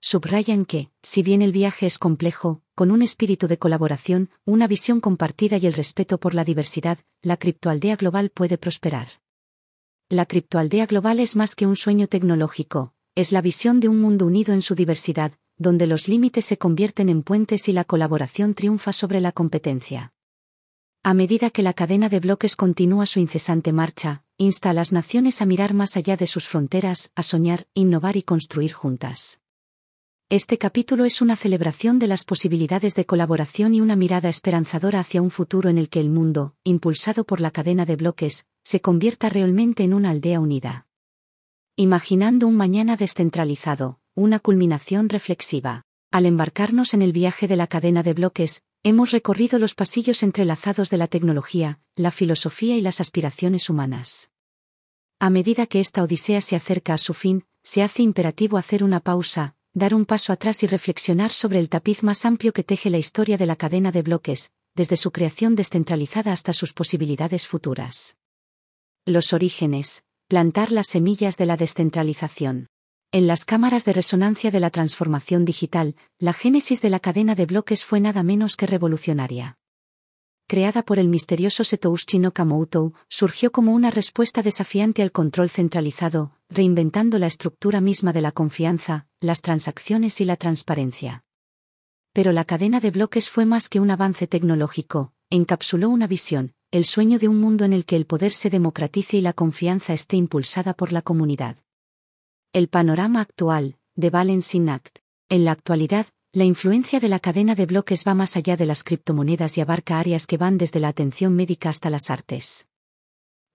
Subrayan 0.00 0.64
que, 0.64 0.90
si 1.00 1.22
bien 1.22 1.42
el 1.42 1.52
viaje 1.52 1.86
es 1.86 2.00
complejo, 2.00 2.62
con 2.74 2.90
un 2.90 3.00
espíritu 3.00 3.46
de 3.46 3.56
colaboración, 3.56 4.30
una 4.44 4.66
visión 4.66 5.00
compartida 5.00 5.58
y 5.58 5.66
el 5.68 5.74
respeto 5.74 6.18
por 6.18 6.34
la 6.34 6.42
diversidad, 6.42 6.98
la 7.22 7.36
criptoaldea 7.36 7.94
global 7.94 8.30
puede 8.30 8.58
prosperar. 8.58 9.20
La 10.08 10.26
criptoaldea 10.26 10.86
global 10.86 11.20
es 11.20 11.36
más 11.36 11.54
que 11.54 11.68
un 11.68 11.76
sueño 11.76 12.08
tecnológico, 12.08 12.94
es 13.20 13.32
la 13.32 13.42
visión 13.42 13.80
de 13.80 13.88
un 13.88 14.00
mundo 14.00 14.26
unido 14.26 14.54
en 14.54 14.62
su 14.62 14.74
diversidad, 14.74 15.32
donde 15.58 15.86
los 15.86 16.08
límites 16.08 16.46
se 16.46 16.56
convierten 16.56 17.08
en 17.10 17.22
puentes 17.22 17.68
y 17.68 17.72
la 17.72 17.84
colaboración 17.84 18.54
triunfa 18.54 18.94
sobre 18.94 19.20
la 19.20 19.30
competencia. 19.30 20.14
A 21.02 21.12
medida 21.12 21.50
que 21.50 21.62
la 21.62 21.74
cadena 21.74 22.08
de 22.08 22.20
bloques 22.20 22.56
continúa 22.56 23.06
su 23.06 23.20
incesante 23.20 23.72
marcha, 23.72 24.24
insta 24.38 24.70
a 24.70 24.72
las 24.72 24.92
naciones 24.92 25.42
a 25.42 25.46
mirar 25.46 25.74
más 25.74 25.96
allá 25.96 26.16
de 26.16 26.26
sus 26.26 26.48
fronteras, 26.48 27.12
a 27.14 27.22
soñar, 27.22 27.66
innovar 27.74 28.16
y 28.16 28.22
construir 28.22 28.72
juntas. 28.72 29.40
Este 30.30 30.58
capítulo 30.58 31.04
es 31.04 31.20
una 31.20 31.36
celebración 31.36 31.98
de 31.98 32.06
las 32.06 32.24
posibilidades 32.24 32.94
de 32.94 33.04
colaboración 33.04 33.74
y 33.74 33.80
una 33.80 33.96
mirada 33.96 34.28
esperanzadora 34.28 35.00
hacia 35.00 35.20
un 35.20 35.30
futuro 35.30 35.68
en 35.68 35.76
el 35.76 35.88
que 35.88 36.00
el 36.00 36.08
mundo, 36.08 36.54
impulsado 36.64 37.24
por 37.24 37.40
la 37.40 37.50
cadena 37.50 37.84
de 37.84 37.96
bloques, 37.96 38.46
se 38.62 38.80
convierta 38.80 39.28
realmente 39.28 39.82
en 39.82 39.92
una 39.92 40.10
aldea 40.10 40.38
unida. 40.38 40.86
Imaginando 41.82 42.46
un 42.46 42.58
mañana 42.58 42.94
descentralizado, 42.96 44.00
una 44.14 44.38
culminación 44.38 45.08
reflexiva. 45.08 45.86
Al 46.10 46.26
embarcarnos 46.26 46.92
en 46.92 47.00
el 47.00 47.12
viaje 47.12 47.48
de 47.48 47.56
la 47.56 47.66
cadena 47.66 48.02
de 48.02 48.12
bloques, 48.12 48.62
hemos 48.82 49.12
recorrido 49.12 49.58
los 49.58 49.74
pasillos 49.74 50.22
entrelazados 50.22 50.90
de 50.90 50.98
la 50.98 51.06
tecnología, 51.06 51.80
la 51.96 52.10
filosofía 52.10 52.76
y 52.76 52.82
las 52.82 53.00
aspiraciones 53.00 53.70
humanas. 53.70 54.30
A 55.20 55.30
medida 55.30 55.64
que 55.64 55.80
esta 55.80 56.02
odisea 56.02 56.42
se 56.42 56.54
acerca 56.54 56.92
a 56.92 56.98
su 56.98 57.14
fin, 57.14 57.46
se 57.62 57.82
hace 57.82 58.02
imperativo 58.02 58.58
hacer 58.58 58.84
una 58.84 59.00
pausa, 59.00 59.56
dar 59.72 59.94
un 59.94 60.04
paso 60.04 60.34
atrás 60.34 60.62
y 60.62 60.66
reflexionar 60.66 61.32
sobre 61.32 61.60
el 61.60 61.70
tapiz 61.70 62.02
más 62.02 62.26
amplio 62.26 62.52
que 62.52 62.62
teje 62.62 62.90
la 62.90 62.98
historia 62.98 63.38
de 63.38 63.46
la 63.46 63.56
cadena 63.56 63.90
de 63.90 64.02
bloques, 64.02 64.52
desde 64.74 64.98
su 64.98 65.12
creación 65.12 65.56
descentralizada 65.56 66.30
hasta 66.30 66.52
sus 66.52 66.74
posibilidades 66.74 67.46
futuras. 67.46 68.18
Los 69.06 69.32
orígenes, 69.32 70.04
plantar 70.30 70.70
las 70.70 70.86
semillas 70.86 71.36
de 71.36 71.44
la 71.44 71.56
descentralización. 71.56 72.68
En 73.10 73.26
las 73.26 73.44
cámaras 73.44 73.84
de 73.84 73.92
resonancia 73.92 74.52
de 74.52 74.60
la 74.60 74.70
transformación 74.70 75.44
digital, 75.44 75.96
la 76.20 76.32
génesis 76.32 76.80
de 76.82 76.88
la 76.88 77.00
cadena 77.00 77.34
de 77.34 77.46
bloques 77.46 77.84
fue 77.84 77.98
nada 77.98 78.22
menos 78.22 78.54
que 78.54 78.68
revolucionaria 78.68 79.56
creada 80.46 80.82
por 80.82 80.98
el 80.98 81.08
misterioso 81.08 81.62
Setoushi 81.62 82.18
Nakamoto, 82.18 82.92
surgió 83.08 83.52
como 83.52 83.72
una 83.72 83.92
respuesta 83.92 84.42
desafiante 84.42 85.00
al 85.00 85.12
control 85.12 85.48
centralizado, 85.48 86.32
reinventando 86.48 87.20
la 87.20 87.28
estructura 87.28 87.80
misma 87.80 88.12
de 88.12 88.20
la 88.20 88.32
confianza, 88.32 89.06
las 89.20 89.42
transacciones 89.42 90.20
y 90.20 90.24
la 90.24 90.34
transparencia. 90.34 91.22
Pero 92.12 92.32
la 92.32 92.44
cadena 92.44 92.80
de 92.80 92.90
bloques 92.90 93.30
fue 93.30 93.46
más 93.46 93.68
que 93.68 93.78
un 93.78 93.92
avance 93.92 94.26
tecnológico, 94.26 95.12
encapsuló 95.30 95.88
una 95.88 96.08
visión, 96.08 96.52
el 96.72 96.84
sueño 96.84 97.18
de 97.18 97.26
un 97.26 97.40
mundo 97.40 97.64
en 97.64 97.72
el 97.72 97.84
que 97.84 97.96
el 97.96 98.06
poder 98.06 98.32
se 98.32 98.48
democratice 98.48 99.16
y 99.16 99.20
la 99.20 99.32
confianza 99.32 99.92
esté 99.92 100.16
impulsada 100.16 100.72
por 100.72 100.92
la 100.92 101.02
comunidad. 101.02 101.56
El 102.52 102.68
panorama 102.68 103.20
actual, 103.20 103.76
de 103.96 104.10
Balancing 104.10 104.68
Act. 104.68 104.98
En 105.28 105.44
la 105.44 105.50
actualidad, 105.50 106.06
la 106.32 106.44
influencia 106.44 107.00
de 107.00 107.08
la 107.08 107.18
cadena 107.18 107.56
de 107.56 107.66
bloques 107.66 108.04
va 108.06 108.14
más 108.14 108.36
allá 108.36 108.56
de 108.56 108.66
las 108.66 108.84
criptomonedas 108.84 109.58
y 109.58 109.60
abarca 109.60 109.98
áreas 109.98 110.28
que 110.28 110.36
van 110.36 110.58
desde 110.58 110.78
la 110.78 110.86
atención 110.86 111.34
médica 111.34 111.70
hasta 111.70 111.90
las 111.90 112.08
artes. 112.08 112.68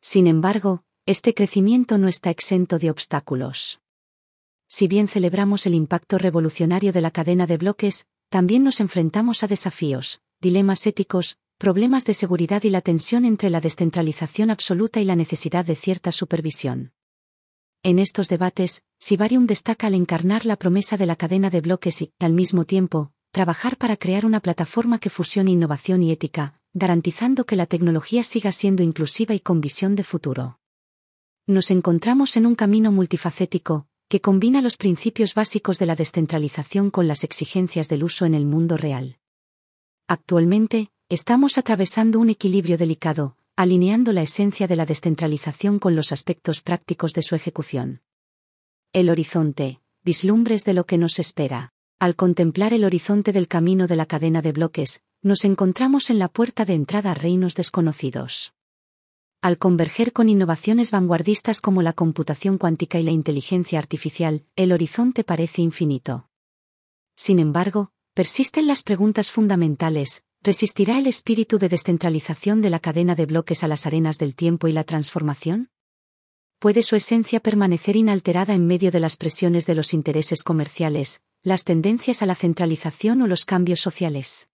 Sin 0.02 0.28
embargo, 0.28 0.84
este 1.06 1.34
crecimiento 1.34 1.98
no 1.98 2.10
está 2.10 2.32
exento 2.32 2.80
de 2.80 2.90
obstáculos. 2.90 3.80
Si 4.68 4.90
bien 4.90 5.08
celebramos 5.08 5.66
el 5.66 5.74
impacto 5.74 6.18
revolucionario 6.18 6.92
de 6.92 7.00
la 7.00 7.12
cadena 7.12 7.48
de 7.48 7.58
bloques, 7.58 8.08
también 8.28 8.66
nos 8.66 8.82
enfrentamos 8.82 9.44
a 9.44 9.48
desafíos, 9.48 10.20
dilemas 10.42 10.86
éticos, 10.86 11.38
problemas 11.66 12.06
de 12.06 12.14
seguridad 12.14 12.62
y 12.64 12.70
la 12.70 12.82
tensión 12.82 13.26
entre 13.26 13.50
la 13.50 13.60
descentralización 13.60 14.52
absoluta 14.52 15.02
y 15.02 15.04
la 15.04 15.16
necesidad 15.16 15.66
de 15.66 15.76
cierta 15.76 16.12
supervisión. 16.12 16.94
En 17.82 17.98
estos 17.98 18.30
debates, 18.30 18.84
Sibarium 19.00 19.48
destaca 19.48 19.88
al 19.88 19.96
encarnar 19.96 20.46
la 20.46 20.58
promesa 20.58 20.96
de 20.96 21.08
la 21.08 21.16
cadena 21.16 21.50
de 21.50 21.62
bloques 21.62 22.04
y, 22.04 22.14
al 22.20 22.34
mismo 22.34 22.66
tiempo, 22.66 23.14
trabajar 23.32 23.78
para 23.78 23.98
crear 23.98 24.28
una 24.28 24.42
plataforma 24.42 25.00
que 25.00 25.10
fusione 25.10 25.50
innovación 25.50 26.04
y 26.04 26.12
ética, 26.12 26.62
garantizando 26.76 27.48
que 27.48 27.56
la 27.56 27.66
tecnología 27.66 28.24
siga 28.24 28.52
siendo 28.52 28.84
inclusiva 28.84 29.34
y 29.34 29.40
con 29.40 29.60
visión 29.60 29.96
de 29.96 30.04
futuro. 30.04 30.60
Nos 31.48 31.72
encontramos 31.72 32.38
en 32.38 32.46
un 32.46 32.54
camino 32.54 32.92
multifacético, 32.92 33.88
que 34.08 34.22
combina 34.22 34.62
los 34.62 34.78
principios 34.78 35.34
básicos 35.34 35.80
de 35.80 35.88
la 35.88 35.96
descentralización 35.96 36.92
con 36.92 37.08
las 37.08 37.24
exigencias 37.24 37.90
del 37.90 38.04
uso 38.04 38.28
en 38.28 38.36
el 38.36 38.46
mundo 38.46 38.78
real. 38.78 39.18
Actualmente, 40.08 40.92
estamos 41.10 41.58
atravesando 41.58 42.20
un 42.20 42.30
equilibrio 42.30 42.78
delicado, 42.78 43.38
alineando 43.56 44.12
la 44.12 44.22
esencia 44.22 44.68
de 44.68 44.76
la 44.76 44.86
descentralización 44.86 45.80
con 45.80 45.96
los 45.96 46.12
aspectos 46.12 46.62
prácticos 46.62 47.14
de 47.14 47.22
su 47.22 47.36
ejecución. 47.36 48.02
El 48.94 49.10
horizonte, 49.10 49.82
vislumbres 50.04 50.64
de 50.66 50.74
lo 50.74 50.86
que 50.86 50.98
nos 50.98 51.20
espera. 51.20 51.74
Al 52.00 52.16
contemplar 52.16 52.74
el 52.74 52.84
horizonte 52.84 53.32
del 53.32 53.48
camino 53.48 53.88
de 53.88 53.96
la 53.96 54.06
cadena 54.06 54.42
de 54.42 54.52
bloques, 54.52 55.02
nos 55.22 55.46
encontramos 55.46 56.10
en 56.10 56.20
la 56.20 56.28
puerta 56.28 56.66
de 56.66 56.74
entrada 56.74 57.12
a 57.12 57.14
reinos 57.14 57.56
desconocidos 57.56 58.56
al 59.46 59.60
converger 59.60 60.12
con 60.12 60.28
innovaciones 60.28 60.90
vanguardistas 60.90 61.62
como 61.62 61.84
la 61.84 61.94
computación 61.94 62.58
cuántica 62.58 63.00
y 63.00 63.04
la 63.04 63.12
inteligencia 63.12 63.78
artificial, 63.78 64.44
el 64.56 64.72
horizonte 64.72 65.24
parece 65.24 65.62
infinito. 65.62 66.32
Sin 67.16 67.38
embargo, 67.38 67.92
persisten 68.16 68.66
las 68.66 68.82
preguntas 68.82 69.30
fundamentales, 69.30 70.24
¿resistirá 70.46 71.00
el 71.00 71.08
espíritu 71.08 71.58
de 71.58 71.70
descentralización 71.70 72.62
de 72.62 72.70
la 72.70 72.80
cadena 72.80 73.16
de 73.16 73.26
bloques 73.26 73.64
a 73.64 73.68
las 73.68 73.88
arenas 73.88 74.20
del 74.20 74.36
tiempo 74.36 74.68
y 74.68 74.74
la 74.74 74.84
transformación? 74.84 75.72
¿Puede 76.60 76.84
su 76.84 76.96
esencia 76.96 77.40
permanecer 77.40 77.96
inalterada 77.96 78.54
en 78.54 78.68
medio 78.68 78.92
de 78.92 79.00
las 79.00 79.18
presiones 79.18 79.66
de 79.66 79.74
los 79.74 79.92
intereses 79.92 80.44
comerciales, 80.44 81.24
las 81.42 81.64
tendencias 81.64 82.22
a 82.22 82.28
la 82.28 82.36
centralización 82.36 83.24
o 83.24 83.28
los 83.28 83.44
cambios 83.46 83.80
sociales? 83.80 84.48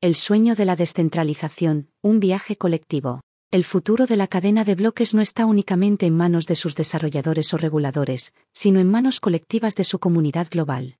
El 0.00 0.14
sueño 0.14 0.54
de 0.54 0.64
la 0.64 0.76
descentralización, 0.76 1.90
un 2.00 2.20
viaje 2.20 2.54
colectivo. 2.54 3.20
El 3.50 3.64
futuro 3.64 4.06
de 4.06 4.16
la 4.16 4.28
cadena 4.28 4.62
de 4.62 4.76
bloques 4.76 5.12
no 5.12 5.22
está 5.22 5.44
únicamente 5.44 6.06
en 6.06 6.16
manos 6.16 6.46
de 6.46 6.54
sus 6.54 6.76
desarrolladores 6.76 7.52
o 7.52 7.56
reguladores, 7.56 8.32
sino 8.52 8.78
en 8.78 8.88
manos 8.88 9.18
colectivas 9.18 9.74
de 9.74 9.82
su 9.82 9.98
comunidad 9.98 10.46
global. 10.48 10.98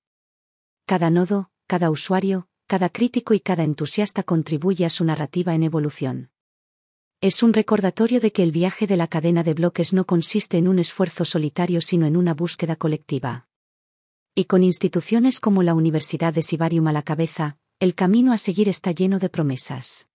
Cada 0.84 1.10
nodo, 1.10 1.50
cada 1.68 1.90
usuario, 1.90 2.48
cada 2.68 2.90
crítico 2.90 3.32
y 3.32 3.40
cada 3.40 3.64
entusiasta 3.64 4.22
contribuye 4.22 4.84
a 4.84 4.90
su 4.90 5.02
narrativa 5.02 5.54
en 5.54 5.62
evolución. 5.62 6.30
Es 7.22 7.42
un 7.42 7.54
recordatorio 7.54 8.20
de 8.20 8.30
que 8.30 8.42
el 8.42 8.52
viaje 8.52 8.86
de 8.86 8.98
la 8.98 9.06
cadena 9.06 9.42
de 9.42 9.54
bloques 9.54 9.94
no 9.94 10.04
consiste 10.04 10.58
en 10.58 10.68
un 10.68 10.78
esfuerzo 10.78 11.24
solitario 11.24 11.80
sino 11.80 12.04
en 12.04 12.14
una 12.14 12.34
búsqueda 12.34 12.76
colectiva. 12.76 13.48
Y 14.34 14.44
con 14.44 14.62
instituciones 14.62 15.40
como 15.40 15.62
la 15.62 15.72
Universidad 15.72 16.34
de 16.34 16.42
Sibarium 16.42 16.86
a 16.88 16.92
la 16.92 17.02
cabeza, 17.02 17.56
el 17.80 17.94
camino 17.94 18.34
a 18.34 18.38
seguir 18.38 18.68
está 18.68 18.92
lleno 18.92 19.18
de 19.18 19.30
promesas. 19.30 20.06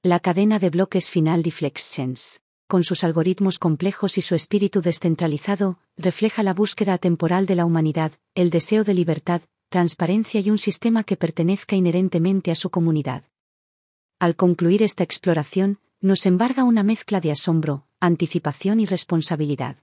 La 0.00 0.20
cadena 0.20 0.60
de 0.60 0.70
bloques 0.70 1.10
Final 1.10 1.42
Deflections, 1.42 2.40
con 2.68 2.84
sus 2.84 3.02
algoritmos 3.02 3.58
complejos 3.58 4.16
y 4.16 4.22
su 4.22 4.36
espíritu 4.36 4.80
descentralizado, 4.80 5.80
refleja 5.96 6.44
la 6.44 6.54
búsqueda 6.54 6.98
temporal 6.98 7.46
de 7.46 7.56
la 7.56 7.64
humanidad, 7.64 8.12
el 8.36 8.50
deseo 8.50 8.84
de 8.84 8.94
libertad, 8.94 9.42
transparencia 9.74 10.38
y 10.38 10.50
un 10.50 10.58
sistema 10.58 11.02
que 11.02 11.16
pertenezca 11.16 11.74
inherentemente 11.74 12.52
a 12.52 12.54
su 12.54 12.70
comunidad. 12.70 13.24
Al 14.20 14.36
concluir 14.36 14.84
esta 14.84 15.02
exploración, 15.02 15.80
nos 16.00 16.26
embarga 16.26 16.62
una 16.62 16.84
mezcla 16.84 17.20
de 17.20 17.32
asombro, 17.32 17.88
anticipación 17.98 18.78
y 18.78 18.86
responsabilidad. 18.86 19.78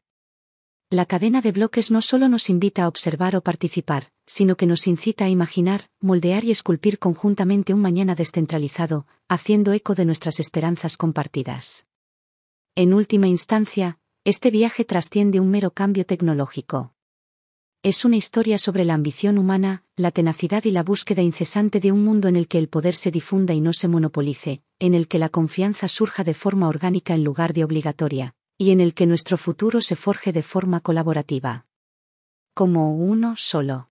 La 0.89 1.06
cadena 1.06 1.41
de 1.41 1.51
bloques 1.51 1.91
no 1.91 2.01
solo 2.01 2.30
nos 2.30 2.49
invita 2.49 2.86
a 2.86 2.88
observar 2.88 3.36
o 3.36 3.41
participar, 3.41 4.13
sino 4.25 4.56
que 4.56 4.65
nos 4.65 4.88
incita 4.88 5.25
a 5.25 5.30
imaginar, 5.30 5.89
moldear 5.99 6.45
y 6.45 6.51
esculpir 6.51 6.97
conjuntamente 6.97 7.73
un 7.73 7.82
mañana 7.82 8.15
descentralizado, 8.15 9.08
haciendo 9.27 9.73
eco 9.73 9.93
de 9.93 10.06
nuestras 10.06 10.39
esperanzas 10.39 10.95
compartidas. 10.95 11.86
En 12.75 12.93
última 12.93 13.27
instancia, 13.27 13.99
este 14.23 14.51
viaje 14.51 14.86
trasciende 14.86 15.41
un 15.41 15.49
mero 15.49 15.71
cambio 15.71 16.06
tecnológico. 16.06 16.93
Es 17.83 18.05
una 18.05 18.15
historia 18.15 18.59
sobre 18.59 18.85
la 18.85 18.93
ambición 18.93 19.39
humana, 19.39 19.83
la 19.95 20.11
tenacidad 20.11 20.65
y 20.65 20.71
la 20.71 20.83
búsqueda 20.83 21.23
incesante 21.23 21.79
de 21.79 21.91
un 21.91 22.03
mundo 22.03 22.27
en 22.27 22.35
el 22.35 22.47
que 22.47 22.59
el 22.59 22.69
poder 22.69 22.93
se 22.93 23.09
difunda 23.09 23.55
y 23.55 23.61
no 23.61 23.73
se 23.73 23.87
monopolice, 23.87 24.61
en 24.77 24.93
el 24.93 25.07
que 25.07 25.17
la 25.17 25.29
confianza 25.29 25.87
surja 25.87 26.23
de 26.23 26.35
forma 26.35 26.67
orgánica 26.67 27.15
en 27.15 27.23
lugar 27.23 27.53
de 27.53 27.63
obligatoria, 27.63 28.35
y 28.55 28.69
en 28.69 28.81
el 28.81 28.93
que 28.93 29.07
nuestro 29.07 29.35
futuro 29.35 29.81
se 29.81 29.95
forje 29.95 30.31
de 30.31 30.43
forma 30.43 30.79
colaborativa. 30.81 31.65
Como 32.53 32.95
uno 32.95 33.35
solo. 33.35 33.90